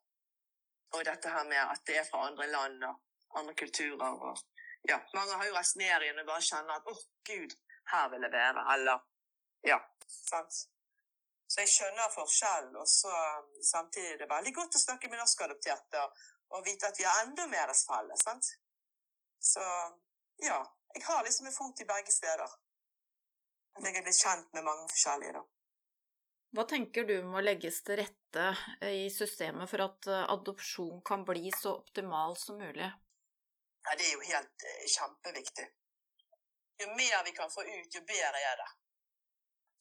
[0.95, 4.21] Og dette her med at det er fra andre land og andre kulturer.
[4.29, 4.39] Og,
[4.87, 7.55] ja, mange har jo reist ned igjen og bare kjenner at 'Å, oh, Gud,
[7.91, 8.65] her vil jeg være'.
[8.73, 9.05] Eller
[9.71, 9.79] Ja.
[10.07, 10.53] Sant?
[11.51, 12.75] Så jeg skjønner forskjellen.
[12.75, 13.13] Og så
[13.71, 16.11] samtidig er det veldig godt å snakke med norskadopterte og,
[16.55, 18.23] og vite at vi har enda mer felles.
[18.23, 18.45] Sant?
[19.51, 19.63] Så
[20.49, 20.59] ja.
[20.95, 22.53] Jeg har liksom en fot i begge steder.
[23.77, 25.43] Jeg er blitt kjent med mange forskjellige, da.
[26.55, 28.45] Hva tenker du må legges til rette
[28.81, 32.87] eh, i systemet for at eh, adopsjon kan bli så optimal som mulig?
[32.87, 35.67] Ja, det er jo helt eh, kjempeviktig.
[36.81, 38.69] Jo mer vi kan få ut, jo bedre er det.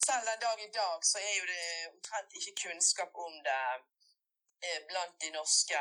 [0.07, 3.63] Selv den dag i dag så er jo det omtrent ikke kunnskap om det
[4.91, 5.81] blant de norske,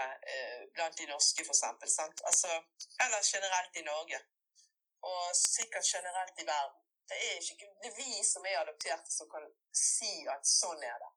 [0.75, 1.89] blant de norske for eksempel.
[1.89, 2.23] Sant?
[2.30, 2.49] Altså,
[3.06, 4.19] eller generelt i Norge.
[5.12, 6.84] Og sikkert generelt i verden.
[7.09, 9.45] Det er ikke det er vi som er adopterte, som kan
[9.77, 11.11] si at sånn er det.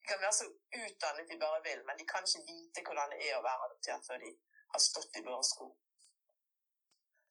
[0.00, 0.48] De kan være så
[0.80, 4.04] utdannet de bare vil, men de kan ikke vite hvordan det er å være adoptert
[4.08, 4.34] før de
[4.74, 5.70] har stått i våre sko.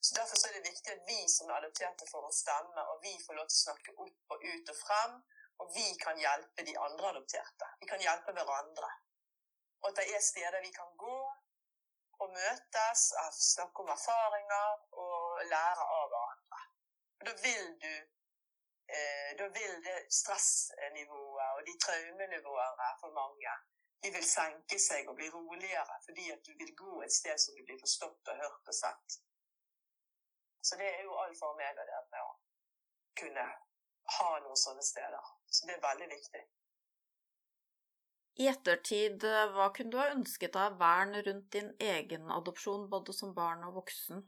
[0.03, 3.05] Så Derfor så er det viktig at vi som er adopterte, får en stemme, og
[3.05, 5.13] vi får lov til å snakke opp og ut og frem.
[5.61, 7.69] Og vi kan hjelpe de andre adopterte.
[7.79, 8.89] Vi kan hjelpe hverandre.
[9.83, 11.19] Og at det er steder vi kan gå
[12.23, 13.05] og møtes,
[13.37, 16.22] snakke om erfaringer og lære av hverandre.
[17.23, 17.93] Og da vil du
[18.95, 23.53] eh, Da vil det stressnivået og de traumenivåene for mange
[24.03, 27.55] de vil senke seg og bli roligere fordi at du vil gå et sted som
[27.55, 29.15] du blir forstått og hørt og sett.
[30.67, 32.33] Så det er jo alfa og omega det med å
[33.21, 33.47] kunne
[34.17, 35.31] ha noen sånne steder.
[35.47, 36.43] Så det er veldig viktig.
[38.43, 43.15] I ettertid, eh, hva kunne du ha ønsket av vern rundt din egen adopsjon, både
[43.15, 44.27] som barn og voksen?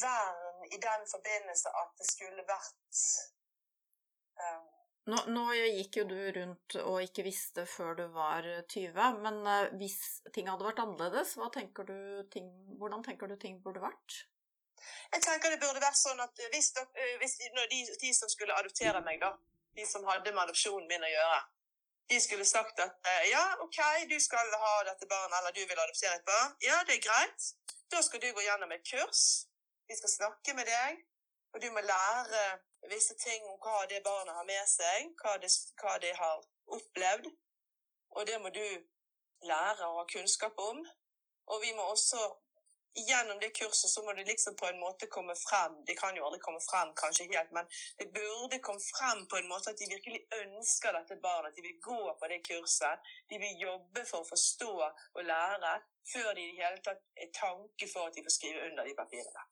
[0.00, 3.02] vern i den forbindelse at det skulle vært
[4.38, 4.68] um,
[5.10, 9.70] nå, nå, gikk jo du rundt og ikke visste før du var 20, men uh,
[9.80, 9.98] hvis
[10.34, 11.88] ting hadde vært annerledes, tenker
[12.34, 14.20] ting, hvordan tenker du ting burde vært?
[15.12, 16.72] Jeg tenker det burde vært sånn at hvis,
[17.22, 19.34] hvis de, de, som skulle adoptere meg, da,
[19.78, 21.42] de som hadde med adopsjonen min å gjøre,
[22.10, 23.78] de skulle sagt at ja, OK,
[24.10, 26.56] du skal ha dette barnet, eller du vil adoptere et barn.
[26.64, 27.46] Ja, det er greit.
[27.92, 29.22] Da skal du gå gjennom et kurs.
[29.92, 31.00] Vi skal snakke med deg,
[31.52, 32.42] og du må lære
[32.92, 35.50] visse ting om hva det barnet har med seg, hva det,
[35.82, 36.38] hva det har
[36.76, 37.28] opplevd.
[38.16, 38.64] Og det må du
[39.50, 40.80] lære og ha kunnskap om.
[41.52, 42.22] Og vi må også
[43.10, 46.24] gjennom det kurset så må det liksom på en måte komme frem Det kan jo
[46.26, 47.68] aldri komme frem, kanskje helt, men
[48.00, 51.52] det burde komme frem på en måte at de virkelig ønsker dette barnet.
[51.52, 53.12] At de vil gå på det kurset.
[53.28, 55.80] De vil jobbe for å forstå og lære
[56.12, 59.02] før de i det hele tatt er tanke for at de får skrive under de
[59.04, 59.50] papirene.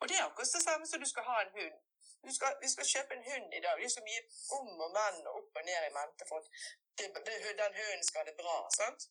[0.00, 1.78] Og det er akkurat det samme som du skal ha en hund.
[2.26, 3.74] Du skal, vi skal kjøpe en hund i dag.
[3.80, 4.22] Det er så mye
[4.58, 6.48] om og menn og opp og ned i mente for at
[6.98, 8.56] det, det, den hunden skal ha det bra.
[8.76, 9.08] sant?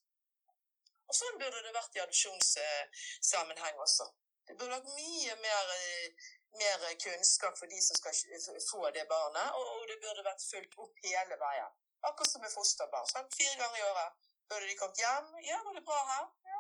[1.10, 4.06] Og sånn burde det vært i adopsjonssammenheng også.
[4.50, 5.74] Det burde vært mye mer,
[6.62, 11.02] mer, kunnskap for de som skal få det barnet, og det burde vært fulgt opp
[11.06, 11.78] hele veien.
[12.10, 13.10] Akkurat som med fosterbarn.
[13.10, 13.34] Sant?
[13.40, 15.28] Fire ganger i året burde de kommet hjem.
[15.48, 16.59] 'Ja, var det bra her?' ja.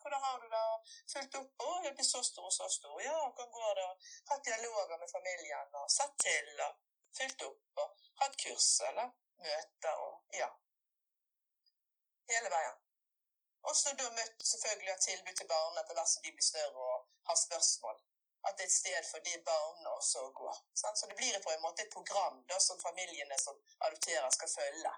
[0.00, 1.50] Hvordan har du det?' Fulgt opp.
[1.64, 3.96] 'Å, jeg blir så stor og så stor.' 'Ja, hvordan går det?'
[4.30, 6.78] Hatt dialoger med familien og sett til og
[7.18, 9.10] fulgt opp og hatt kurs eller
[9.46, 10.50] møter og ja.
[12.30, 12.78] Hele veien.
[13.68, 16.86] Og så da møtt selvfølgelig et tilbud til barna etter hvert som de blir større
[16.92, 17.98] og har spørsmål.
[18.48, 20.52] At det er et sted for de barna også å gå.
[20.80, 23.58] Så det blir på en måte et program da, som familiene som
[23.88, 24.92] adopterer, skal følge.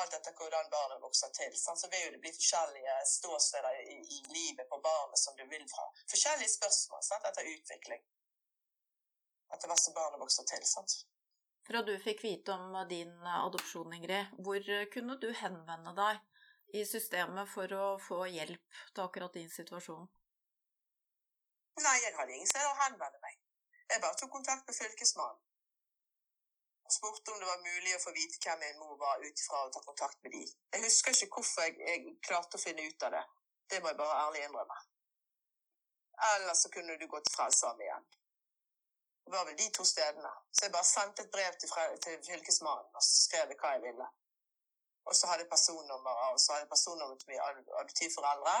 [0.00, 1.52] Alt etter hvordan barnet vokser til.
[1.60, 1.80] Sant?
[1.80, 5.84] Så vil det bli forskjellige ståsteder i, i livet på barnet som du vil fra.
[6.12, 7.28] Forskjellige spørsmål sant?
[7.30, 8.04] etter utvikling.
[9.52, 10.64] Etter hvert som barnet vokser til.
[10.74, 10.96] sant?
[11.68, 17.50] Fra du fikk vite om din adopsjon, Ingrid, hvor kunne du henvende deg i systemet
[17.52, 20.08] for å få hjelp til akkurat din situasjon?
[21.84, 23.38] Nei, jeg hadde ingen sted å henvende meg.
[23.92, 25.40] Jeg bare tok kontakt med Fylkesmannen.
[26.92, 29.70] Spurte om det var mulig å få vite hvem min mor var, ut ifra å
[29.72, 30.42] ta kontakt med de.
[30.74, 33.22] Jeg husker ikke hvorfor jeg, jeg, klarte å finne ut av det.
[33.72, 34.80] Det må jeg bare ærlig innrømme.
[36.32, 38.10] Eller så kunne du gått Frelsesarmeen igjen.
[39.24, 40.32] Det var vel de to stedene.
[40.52, 41.72] Så jeg bare sendte et brev til,
[42.04, 44.08] til Fylkesmannen og skrev hva jeg ville.
[45.08, 47.46] Og så hadde jeg personnummer og så hadde jeg personnummer til mine
[47.80, 48.56] adoptivforeldre.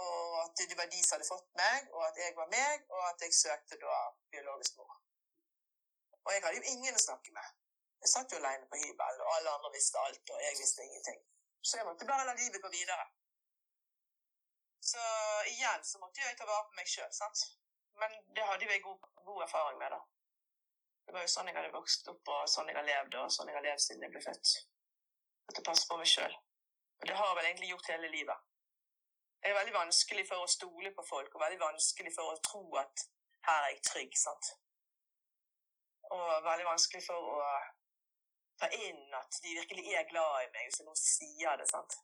[0.00, 3.02] Og at det var de som hadde fått meg, og at jeg var meg, og
[3.10, 3.96] at jeg søkte da
[4.32, 4.98] biologisk mor.
[6.30, 7.46] Og jeg hadde jo ingen å snakke med.
[8.00, 11.24] Jeg satt jo alene på hybel, og alle andre visste alt, og jeg visste ingenting.
[11.58, 13.06] Så jeg måtte bare la livet gå videre.
[14.90, 15.02] Så
[15.50, 17.42] igjen så måtte jeg ta vare på meg sjøl, sant.
[17.98, 19.98] Men det hadde jo jeg god, god, erfaring med, da.
[21.08, 23.50] Det var jo sånn jeg hadde vokst opp, og sånn jeg har levd, og sånn
[23.50, 24.54] jeg har levd siden jeg ble født
[25.50, 26.38] At jeg passer på meg sjøl.
[27.00, 28.48] Og det har jeg vel egentlig gjort hele livet.
[29.42, 32.64] Det er veldig vanskelig for å stole på folk, og veldig vanskelig for å tro
[32.86, 33.08] at
[33.48, 34.18] her er jeg trygg.
[34.20, 34.54] sant?
[36.16, 37.40] Og veldig vanskelig for å
[38.60, 41.68] ta inn at de virkelig er glad i meg, hvis noen sier det.
[41.70, 41.98] sant?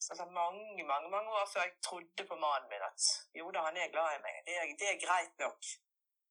[0.00, 3.50] Så det er mange, mange mange år før jeg trodde på mannen min at jo
[3.52, 4.38] da, han er glad i meg.
[4.46, 5.72] Det er, det er greit nok.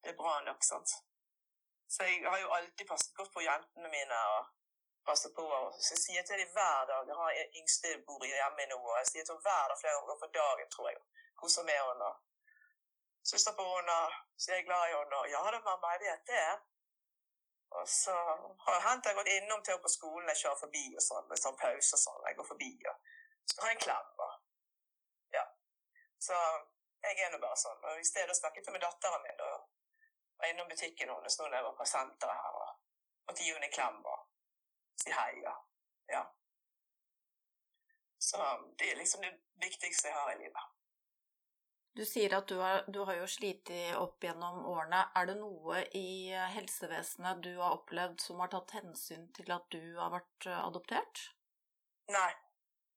[0.04, 0.64] Det er bra nok.
[0.66, 0.96] sant?
[1.90, 4.24] Så jeg har jo alltid passet godt på jentene mine.
[4.38, 4.48] og
[5.10, 5.46] passet på.
[5.84, 9.08] Så jeg sier til dem hver dag Jeg har yngste bor hjemme nå, og jeg
[9.12, 11.00] sier til henne hver dag flere ganger for dagen, tror jeg.
[11.40, 12.10] Koser med henne.
[13.30, 13.98] Søster på henne,
[14.42, 15.22] så jeg er glad i henne.
[15.34, 16.46] Ja da, mamma, jeg vet det.
[17.78, 18.16] Og så
[18.66, 21.42] har han jeg gått innom til henne på skolen, jeg kjører forbi og sånn, med
[21.42, 22.24] sånn pause og sånn.
[22.30, 22.96] Jeg går forbi og
[23.62, 24.10] har jeg en klem.
[24.26, 24.34] Og,
[25.38, 25.46] ja.
[26.28, 26.40] Så
[27.06, 27.86] jeg er nå bare sånn.
[27.92, 31.68] Og i stedet snakket jeg med datteren min og innom butikken hennes nå da jeg
[31.68, 32.60] var på senteret her.
[32.64, 34.02] og måtte gi henne en klem.
[34.06, 34.26] og
[35.04, 35.32] si hei.
[35.44, 35.56] Ja.
[36.16, 36.26] ja.
[38.20, 38.42] Så
[38.80, 39.34] det er liksom det
[39.68, 40.79] viktigste jeg har i livet.
[42.00, 43.68] Du sier at du har, du har jo slitt
[44.00, 45.02] opp gjennom årene.
[45.20, 49.82] Er det noe i helsevesenet du har opplevd som har tatt hensyn til at du
[49.98, 51.26] har vært eh, adoptert?
[52.16, 52.30] Nei,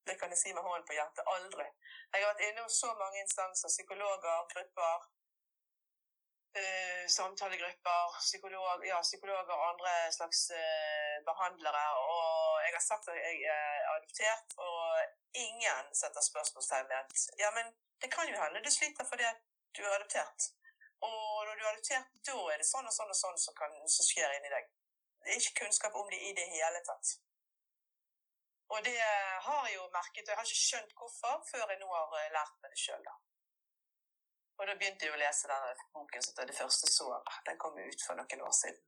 [0.07, 1.27] det kan jeg si med hånden på hjertet.
[1.35, 1.67] Aldri.
[2.13, 5.11] Jeg har vært innom så mange instanser, psykologer, grupper,
[6.63, 11.85] eh, samtalegrupper, psykolog, ja, psykologer og andre slags eh, behandlere.
[12.07, 14.83] Og jeg har sagt at jeg er adoptert, og
[15.45, 19.29] ingen setter spørsmålstegn ved at ja, men det kan jo hende du sliter fordi
[19.77, 20.49] du er adoptert.
[21.09, 23.75] Og når du er adoptert, da er det sånn og sånn og sånn som, kan,
[23.97, 24.71] som skjer inni deg.
[25.23, 27.17] Det er ikke kunnskap om det i det hele tatt.
[28.73, 28.97] Og det
[29.47, 32.33] har jeg jo merket, og jeg har ikke skjønt hvorfor før jeg nå har eh,
[32.37, 33.15] lært meg det sjøl, da.
[34.61, 37.39] Og da begynte jeg å lese denne boken som 'Det første såret'.
[37.47, 38.83] Den kom ut for noen år siden.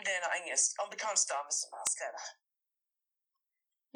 [0.00, 2.30] Det er en engelsk, amerikansk dame som har skrevet.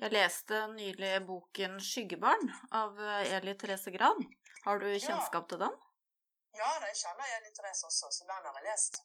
[0.02, 2.52] Jeg leste nylig boken 'Skyggebarn'
[2.82, 2.98] av
[3.38, 4.24] Eli Therese Gran.
[4.64, 5.74] Har du kjennskap til den?
[6.58, 9.02] Ja, det kjenner Eli Therese også, så den har jeg lest.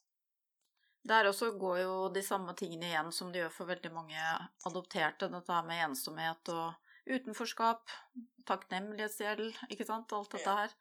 [1.08, 4.24] Der også går jo de samme tingene igjen som det gjør for veldig mange
[4.68, 5.30] adopterte.
[5.32, 6.74] Dette med ensomhet og
[7.10, 7.90] Utenforskap,
[8.46, 10.74] takknemlighetsgjeld, ikke sant, alt dette her.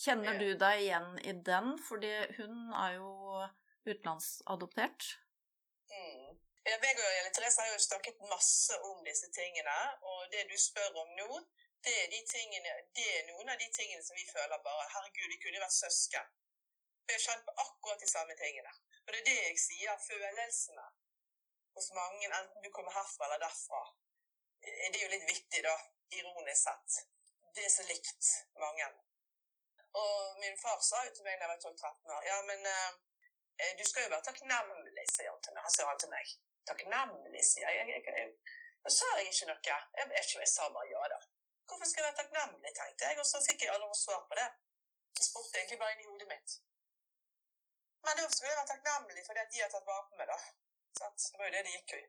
[0.00, 3.10] Kjenner du deg igjen i den, fordi hun er jo
[3.86, 5.12] utenlandsadoptert?
[6.66, 9.74] Ja, meg og Jelle Therese har jo snakket masse om disse tingene,
[10.10, 11.28] og det du spør om nå,
[11.86, 15.28] det er, de tingene, det er noen av de tingene som vi føler bare Herregud,
[15.30, 16.32] vi kunne vært søsken.
[17.06, 18.72] Vi har kjent på akkurat de samme tingene.
[19.04, 20.86] Og det er det jeg sier, følelsene
[21.76, 23.82] hos mange, enten du kommer herfra eller derfra.
[24.66, 25.76] Eh, Det er jo litt vittig, da,
[26.18, 26.98] ironisk sett.
[27.54, 28.32] Det er så likt
[28.64, 28.90] mange.
[30.02, 33.72] Og min far sa jo til meg da jeg var 12-13 år Ja, men eh,
[33.78, 35.30] Du skal jo være takknemlig, sier.
[35.62, 36.34] Han sier han til meg.
[36.68, 37.88] Takknemlig, sier jeg.
[37.88, 38.54] jeg, jeg, jeg.
[38.84, 39.60] jeg sa jeg ikke noe.
[39.70, 41.18] Jeg, jeg, sa bare ja, da.
[41.66, 44.48] Hvorfor skal jeg være takknemlig, tenkte jeg, og så fikk jeg aldri svar på det.
[45.18, 46.50] Jeg spurte egentlig bare inn i hodet mitt.
[48.04, 50.38] Men da skulle jeg være takknemlig fordi det de har tatt vare på meg, da.
[51.00, 51.26] Sant?
[51.32, 52.02] Det var jo det det gikk i.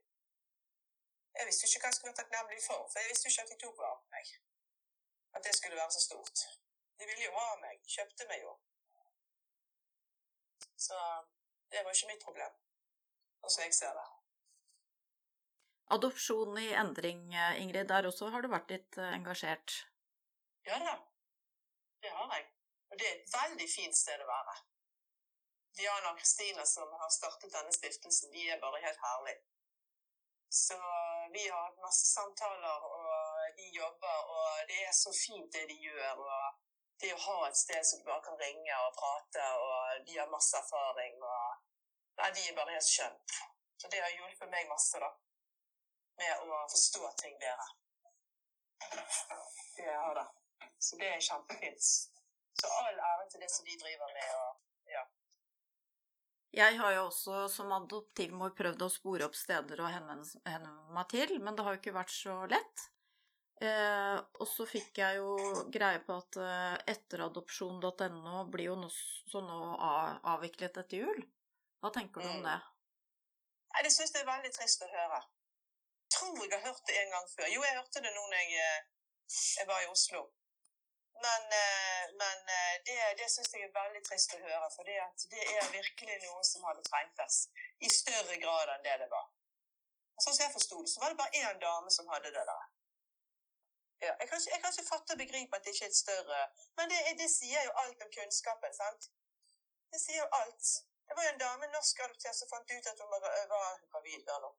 [1.37, 3.57] Jeg visste ikke hva jeg skulle være takknemlig for, for jeg visste ikke at de
[3.63, 4.35] tok vare på meg.
[5.35, 6.37] At det skulle være så stort.
[6.99, 7.81] De ville jo ha meg.
[7.85, 8.53] De kjøpte meg jo.
[10.87, 10.97] Så
[11.71, 12.53] det var ikke mitt problem,
[13.41, 14.07] sånn som jeg ser det.
[15.95, 19.75] Adopsjon i endring, eh, Ingrid, der også har du vært litt eh, engasjert.
[20.67, 20.95] Ja da,
[22.03, 22.47] det har jeg.
[22.91, 24.57] Og det er et veldig fint sted å være.
[25.77, 29.43] Diana og Kristina som har startet denne stiftelsen, de er bare helt herlige.
[30.49, 30.77] Så
[31.33, 35.75] vi har hatt masse samtaler, og de jobber, og det er så fint det de
[35.87, 36.23] gjør.
[36.23, 36.63] og
[37.01, 40.31] det å ha et sted som du bare kan ringe og prate, og de har
[40.31, 41.19] masse erfaring.
[41.21, 43.35] og Nei, de er bare helt skjønt.
[43.77, 45.11] Så det har hjulpet meg masse, da.
[46.17, 47.67] Med å forstå ting bedre.
[49.77, 50.27] Det har det.
[50.79, 51.81] Så det er kjempefint.
[52.57, 54.29] Så all ære til det som de driver med.
[54.41, 55.03] og ja.
[56.57, 61.35] Jeg har jo også som adoptivmor prøvd å spore opp steder å henvende meg til,
[61.43, 62.87] men det har jo ikke vært så lett.
[63.61, 65.31] Eh, og så fikk jeg jo
[65.73, 68.89] greie på at eh, etteradopsjon.no blir jo nå,
[69.31, 69.57] så nå
[70.33, 71.23] avviklet etter jul.
[71.81, 72.45] Hva tenker du om Mm.
[72.49, 72.57] det?
[73.73, 75.21] Nei, Det syns jeg er veldig trist å høre.
[76.17, 77.47] Tror jeg har hørt det en gang før.
[77.55, 78.81] Jo, jeg hørte det nå når jeg, eh,
[79.59, 80.21] jeg var i Oslo.
[81.25, 84.97] Men, eh, men eh, det, det syns jeg er veldig trist å høre, for det,
[85.33, 87.37] det er virkelig noe som hadde trengtes.
[87.85, 89.27] I større grad enn det det var.
[90.17, 92.65] Sånn som jeg forsto det, så var det bare én dame som hadde det der.
[94.01, 95.97] Ja, jeg, kan ikke, jeg kan ikke fatte og begripe at det ikke er et
[95.97, 96.41] større
[96.77, 99.07] Men det, det sier jo alt om kunnskapen, sant?
[99.89, 100.67] Det sier jo alt.
[101.07, 104.33] Det var jo en dame, norsk adoptert, som fant ut at hun var, var gravid
[104.35, 104.53] Eller.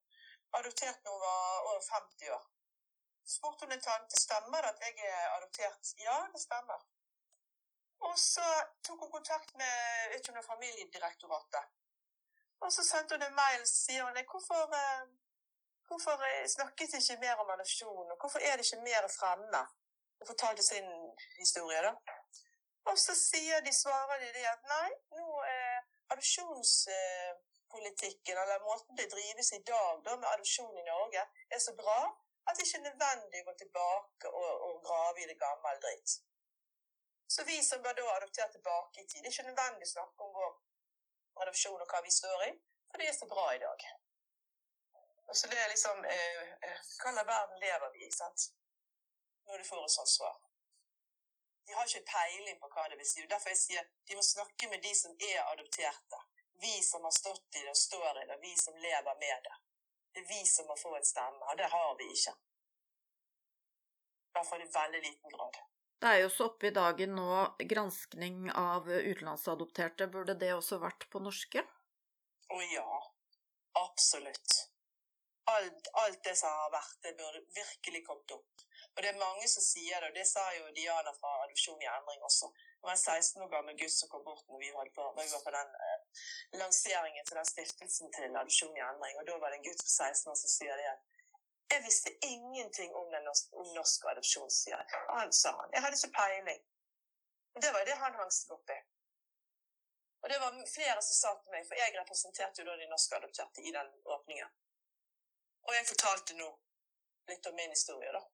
[0.57, 2.45] Adoptert når hun var over 50 år.
[3.35, 5.85] Spurte hun en tante stemmer det at jeg er adoptert.
[6.07, 6.81] Ja, det stemmer.
[8.09, 8.47] Og så
[8.85, 11.65] tok hun kontakt med jeg vet ikke Familiedirektoratet.
[12.61, 15.05] Og så sendte hun en mail og sier hun hvorfor, eh,
[15.89, 19.63] hvorfor eh, snakkes det ikke mer om adopsjon, og hvorfor er det ikke mer fremme?
[20.19, 20.89] Hun fortalte sin
[21.41, 21.93] historie, da.
[22.91, 25.27] Og så sier de, svarer de det at nei, nå
[25.59, 25.77] er
[27.69, 32.01] adopsjonspolitikken, eller måten det drives i dag da, med adopsjon i Norge, er så bra
[32.47, 36.11] at det ikke er nødvendig å gå tilbake og, og grave i det gamle dritt.
[37.29, 40.33] Så vi som da adoptere tilbake i tid, det er ikke nødvendig å snakke om
[40.39, 40.53] vår
[41.45, 42.53] adopsjon og hva vi står i,
[42.89, 43.85] for det er så bra i dag.
[45.29, 48.49] Og så det er liksom eh, eh, Hva slags verden lever vi i, sant?
[49.45, 50.39] Når du får et sånt svar.
[51.69, 53.27] De har ikke peiling på hva det vil si.
[53.29, 56.23] Derfor jeg sier de må snakke med de som er adopterte.
[56.61, 59.57] Vi som har stått i det og står i det, vi som lever med det.
[60.13, 62.35] Det er vi som må få en stemme, og det har vi ikke.
[64.29, 65.61] I hvert fall i veldig liten grad.
[65.99, 67.31] Det er jo så oppe i dagen nå
[67.73, 70.07] granskning av utenlandsadopterte.
[70.15, 71.65] Burde det også vært på norske?
[72.55, 73.01] Å ja,
[73.83, 74.59] absolutt.
[75.51, 78.67] Alt, alt det som har vært, det burde virkelig kommet opp.
[78.95, 81.91] Og det er mange som sier det, og det sa jo Diana fra Adopsjon i
[81.91, 82.51] endring også.
[82.55, 85.35] Det var en 16 år gammel gutt som kom bort når vi, på, når vi
[85.35, 85.98] var på den eh,
[86.61, 89.19] lanseringen til den stiftelsen til Adopsjon i endring.
[89.21, 91.03] Og da var det en gutt på 16 år som sier det igjen.
[91.73, 94.77] Jeg visste ingenting om, den norske, norske
[95.09, 95.75] han sa han.
[95.75, 96.63] Jeg hadde ikke peiling.
[97.55, 98.79] Og det var det han hang seg opp i.
[100.23, 103.17] Og det var flere som sa til meg, for jeg representerte jo da de norske
[103.17, 104.57] adopterte i den åpningen.
[105.69, 106.49] Og jeg fortalte nå
[107.29, 108.25] litt om min historie, da.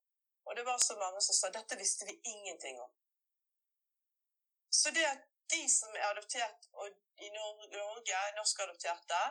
[0.45, 2.91] Og det var så mange som sa dette visste vi ingenting om.
[4.71, 6.69] Så det at de som er adoptert
[7.25, 9.23] i Norge, norskadopterte,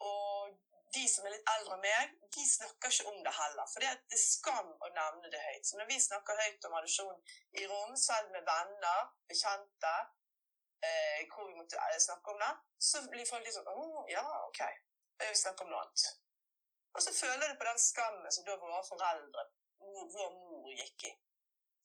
[0.00, 0.56] og
[0.94, 3.68] de som er litt eldre enn meg, de snakker ikke om det heller.
[3.72, 5.66] For det er skam å nevne det høyt.
[5.68, 7.20] Så når vi snakker høyt om adopsjon
[7.60, 9.92] i rom, selv med venner, bekjente,
[10.88, 12.50] eh, hvor vi måtte snakke om det,
[12.90, 14.64] så blir folk litt sånn Å, ja, OK.
[15.20, 16.08] Jeg vil snakke om noe annet.
[16.96, 19.46] Og så føler du på den skammen som da våre foreldre
[19.80, 21.12] vår mor gikk i.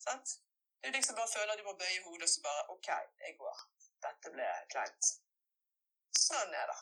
[0.02, 0.40] Sant?
[0.86, 2.88] Det er liksom bare føler du må bøye hodet og så bare OK,
[3.26, 3.62] jeg går.
[4.06, 5.08] Dette ble kleint.
[6.14, 6.76] Sånn er det.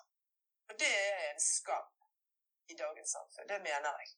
[0.67, 1.87] Og det er en skam
[2.67, 3.47] i dagens samfunn.
[3.47, 4.11] Det mener jeg.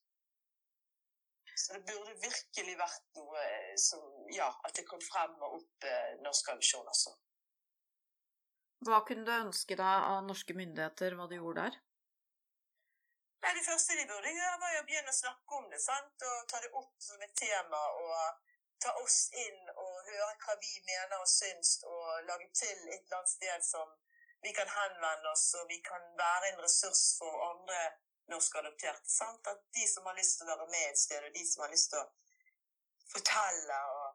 [1.54, 4.02] Så det burde virkelig vært noe eh, som
[4.34, 7.14] Ja, at det kom frem og opp eh, norsk avisjon også.
[8.90, 11.78] Hva kunne du ønske deg av norske myndigheter, hva de gjorde der?
[13.46, 15.84] Nei, Det første de burde gjøre, var å begynne å snakke om det.
[15.86, 16.28] sant?
[16.34, 17.86] Og ta det opp som et tema.
[18.02, 18.52] Og
[18.84, 23.19] ta oss inn og høre hva vi mener og syns, og lage til et eller
[23.19, 23.93] annet sted som
[24.45, 27.80] vi kan henvende oss, og vi kan være en ressurs for andre
[28.34, 29.09] norskadopterte.
[29.09, 29.47] sant?
[29.47, 31.73] At de som har lyst til å være med et sted, og de som har
[31.73, 32.07] lyst til å
[33.13, 34.07] fortelle og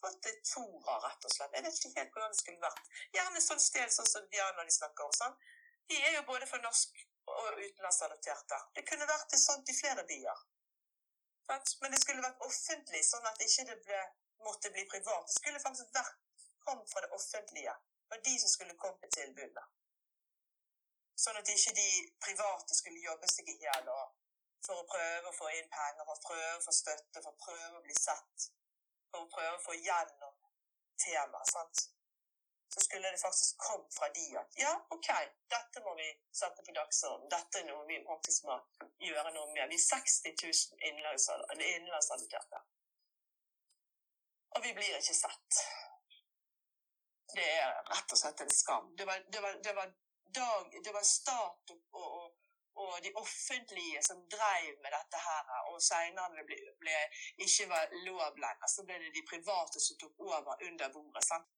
[0.00, 1.54] fått et fora, rett og slett.
[1.56, 2.90] Jeg vet ikke helt hvordan det skulle vært.
[3.16, 5.14] Gjerne sånn sted sånn som Diana de snakker om.
[5.20, 5.34] sånn.
[5.90, 8.60] De er jo både for norsk- og utenlandsadopterte.
[8.74, 10.44] Det kunne vært det sånt i flere byer.
[11.48, 14.00] Men det skulle vært offentlig, sånn at ikke det ble,
[14.46, 15.26] måtte bli privat.
[15.28, 16.14] Det skulle faktisk vært
[16.66, 17.74] kommet fra det offentlige.
[18.04, 19.64] Det var de som skulle komme til tilbudene.
[21.18, 21.88] Sånn at ikke de
[22.24, 23.88] private skulle jobbe seg i hjel
[24.66, 27.40] for å prøve å få inn penger, for å prøve å få støtte, for å
[27.46, 28.50] prøve å bli sett,
[29.10, 30.36] for å prøve å få gjennom
[31.04, 31.52] temaet.
[31.54, 31.88] sant?
[32.68, 35.08] Så skulle det faktisk kommet fra de at ja, OK,
[35.54, 36.08] dette må vi
[36.40, 37.30] sette på dagsordenen.
[37.32, 38.58] Dette er noe vi faktisk må
[39.00, 39.70] gjøre noe med.
[39.72, 42.60] Vi er 60 000 innenlandsadopterte.
[44.56, 45.62] Og vi blir ikke sett.
[47.34, 48.92] Det er rett og slett en skam.
[48.98, 49.88] Det var, det var, det var
[50.34, 52.36] dag, det var stat og, og,
[52.74, 56.96] og, de offentlige som drev med dette her, og senere det ble, ble,
[57.46, 61.24] ikke var lov lenger, så ble det de private som tok over under bordet.
[61.30, 61.57] sant?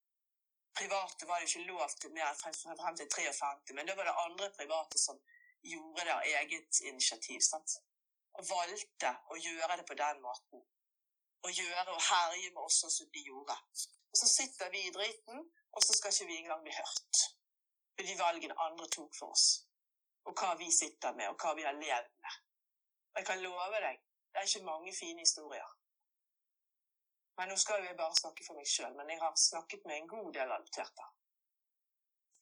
[0.79, 4.51] Private var jo ikke lov til mer frem til 53, men det var det andre
[4.59, 5.17] private som
[5.73, 7.41] gjorde det av eget initiativ.
[7.41, 7.71] sant?
[8.39, 10.63] Og valgte å gjøre det på den måten.
[11.43, 13.57] Og gjøre og herje med oss sånn som de gjorde.
[14.13, 15.45] Og så sitter vi i driten,
[15.75, 17.27] og så skal ikke vi engang bli hørt
[18.07, 19.47] de valgene andre tok for oss.
[20.29, 22.39] Og hva vi sitter med, og hva vi har levd med.
[23.11, 24.01] Og jeg kan love deg,
[24.31, 25.77] det er ikke mange fine historier.
[27.39, 29.97] Men nå skal jo jeg bare snakke for meg sjøl, men jeg har snakket med
[29.97, 31.07] en god del adopterte.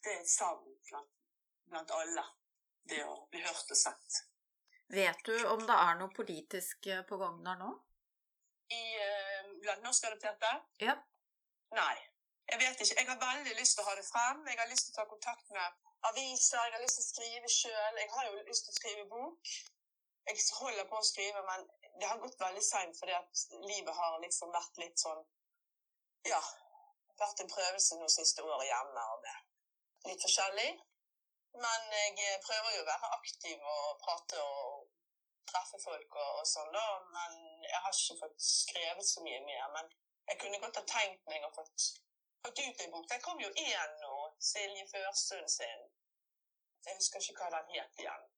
[0.02, 1.14] Det er et savn blant,
[1.70, 2.24] blant alle,
[2.90, 4.22] det å bli hørt og sett.
[4.88, 7.72] Vet du om det er noe politisk eh, på gang der nå?
[8.72, 10.52] I, eh, blant norskadopterte?
[10.80, 10.94] Ja.
[11.76, 11.96] Nei.
[12.48, 12.94] Jeg vet ikke.
[12.96, 14.40] Jeg har veldig lyst til å ha det frem.
[14.48, 16.62] Jeg har lyst til å ta kontakt med aviser.
[16.64, 17.98] Jeg har lyst til å skrive sjøl.
[18.00, 19.52] Jeg har jo lyst til å skrive bok.
[20.28, 21.68] Jeg holder på å skrive, men
[22.00, 25.22] det har gått veldig seint fordi at livet har liksom vært litt sånn
[26.26, 26.40] Ja.
[27.18, 29.38] Vært en prøvelse nå siste året hjemme og det.
[30.06, 30.68] litt forskjellig.
[31.64, 34.84] Men jeg prøver jo å være aktiv og prate og
[35.50, 36.84] treffe folk og, og sånn, da.
[37.16, 39.64] Men jeg har ikke fått skrevet så mye mer.
[39.74, 39.90] Men
[40.30, 41.88] jeg kunne godt ha tenkt meg å fått
[42.42, 43.06] fått ut en bok.
[43.10, 44.16] Der kom jo én nå,
[44.50, 45.86] Silje Førstund sin.
[46.86, 48.28] Jeg husker ikke hva den het igjen.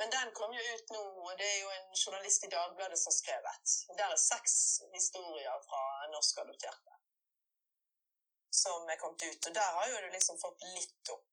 [0.00, 3.10] Men den kom jo ut nå, og det er jo en journalist i Dagbladet som
[3.12, 3.74] har skrevet.
[3.98, 4.54] Der er seks
[4.94, 5.82] historier fra
[6.14, 7.00] norskadopterte
[8.50, 9.46] som er kommet ut.
[9.46, 11.26] Og der har jo du liksom fått litt opp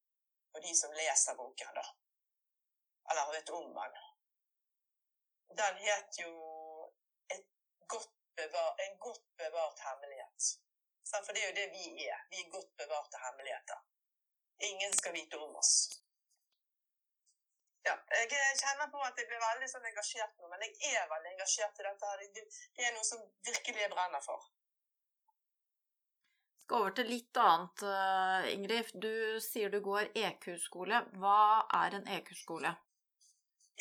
[0.52, 1.86] på de som leser boken, da.
[3.10, 3.98] Eller vet om den.
[5.60, 6.32] Den het jo
[7.94, 10.50] godt bevar, En godt bevart hemmelighet.
[11.10, 12.26] For det er jo det vi er.
[12.30, 13.80] Vi er godt bevarte hemmeligheter.
[14.70, 15.72] Ingen skal vite om oss.
[17.88, 21.30] Ja, jeg kjenner på at jeg blir veldig sånn engasjert nå, men jeg er veldig
[21.34, 22.10] engasjert i dette.
[22.76, 24.48] Det er noe som virkelig jeg brenner for.
[26.68, 28.90] Skal over til litt annet, eh, Ingrid.
[29.06, 31.00] Du sier du går EQ-skole.
[31.22, 32.74] Hva er en EQ-skole?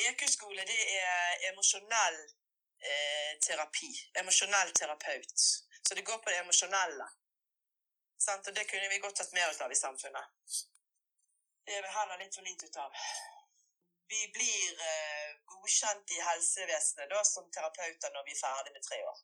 [0.08, 3.92] EQ-skole det er emosjonell eh, terapi.
[4.24, 5.36] Emosjonell terapeut.
[5.82, 7.10] Så det går på det emosjonelle.
[8.28, 8.48] Sant?
[8.48, 10.64] Og det kunne vi godt tatt mer ut av i samfunnet.
[11.68, 13.04] Det er vi heller litt for lite ut av.
[14.08, 19.00] Vi blir eh, godkjent i helsevesenet da, som terapeuter når vi er ferdig med tre
[19.12, 19.24] år.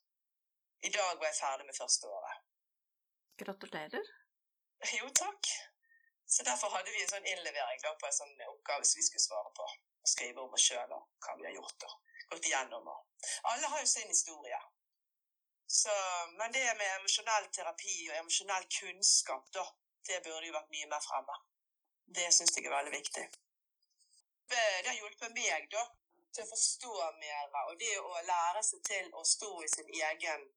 [0.84, 2.41] I dag var jeg ferdig med første året.
[3.43, 4.09] Gratulerer.
[4.97, 5.51] Jo, takk.
[6.34, 9.23] Så derfor hadde vi en sånn innlevering da, på en sånn oppgave som vi skulle
[9.23, 9.67] svare på.
[10.03, 11.93] Og skrive om oss sjøl og hva vi har gjort og
[12.34, 12.89] gått igjennom.
[13.51, 14.59] Alle har jo sin historie.
[15.73, 15.93] Så,
[16.39, 19.63] men det med emosjonell terapi og emosjonell kunnskap, da,
[20.09, 21.38] det burde jo vært mye mer fremme.
[22.17, 23.23] Det syns jeg er veldig viktig.
[24.49, 25.83] Det har hjulpet meg da,
[26.33, 30.51] til å forstå mer, og det å lære seg til å stå i sin egen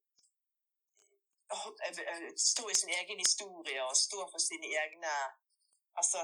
[2.35, 5.13] Stå i sin egen historie og stå for sine egne
[5.97, 6.19] Altså,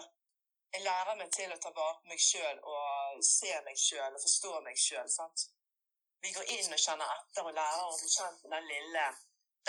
[0.73, 4.21] jeg lærer meg til å ta vare på meg sjøl og se meg sjøl og
[4.25, 5.09] forstå meg sjøl.
[6.21, 9.05] vi går inn og kjenner etter og lærer å bli kjent med den lille,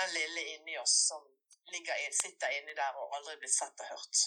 [0.01, 1.25] den lille inni oss som
[1.73, 4.25] ligger sitter inni der og aldri blir sett og hørt.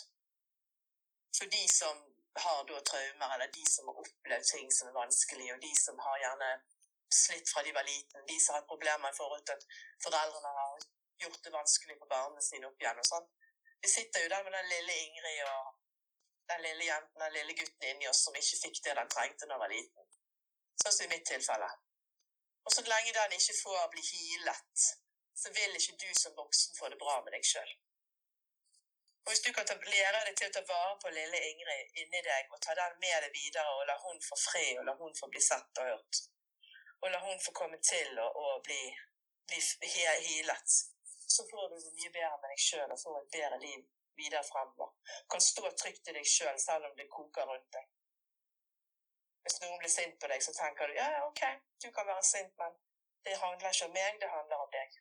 [1.37, 2.01] For de som
[2.43, 5.99] har da traumer, eller de som har opplevd ting som er vanskelig, og de som
[6.05, 6.49] har gjerne
[7.21, 9.65] slitt fra de var liten, de som har problemer i forhold til at
[10.03, 10.85] foreldrene har
[11.23, 13.27] gjort det vanskelig på barna sine opp igjen og sånn.
[13.81, 15.73] Vi sitter jo der med den lille Ingrid og
[16.51, 19.53] den lille jenten, den lille gutten inni oss som ikke fikk det den trengte da
[19.53, 20.13] den var liten.
[20.83, 21.69] Sånn som i mitt tilfelle.
[22.67, 24.87] Og så lenge den ikke får bli healet,
[25.41, 27.69] så vil ikke du som voksen få det bra med deg sjøl.
[29.27, 32.21] Og hvis du kan ta, lære deg til å ta vare på lille Ingrid inni
[32.23, 35.17] deg og ta den med deg videre og la hun få fred og la hun
[35.17, 36.21] få bli sett og hørt,
[37.01, 38.79] og la hun få komme til og, og bli,
[39.51, 40.77] bli healet,
[41.35, 43.83] så får du det mye bedre med deg sjøl og får et bedre liv
[44.21, 44.95] videre fremover.
[45.31, 47.91] Kan stå trygt i deg sjøl selv, selv om det koker rundt deg.
[49.43, 51.43] Hvis noen blir sint på deg, så tenker du ja, OK,
[51.83, 52.79] du kan være sint, men
[53.27, 54.97] det handler ikke om meg, det handler om deg.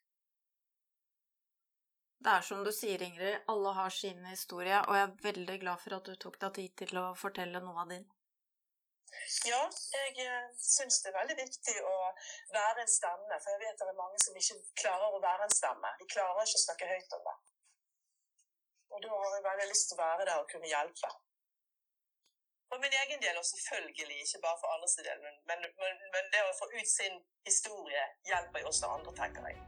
[2.24, 5.82] Det er som du sier, Ingrid, alle har sin historie, og jeg er veldig glad
[5.82, 8.06] for at du tok deg tid til å fortelle noe av din.
[9.48, 9.60] Ja,
[9.92, 11.94] jeg eh, syns det er veldig viktig å
[12.54, 15.54] være en stemme, for jeg vet det er mange som ikke klarer å være en
[15.54, 15.92] stemme.
[16.00, 17.36] De klarer ikke å snakke høyt om det.
[18.96, 21.12] Og da har jeg veldig lyst til å være der og kunne hjelpe.
[22.68, 25.66] For min egen del, og selvfølgelig ikke bare for andres del, men, men,
[26.14, 29.65] men, det å få ut sin historie hjelper jo også andre, tenker jeg.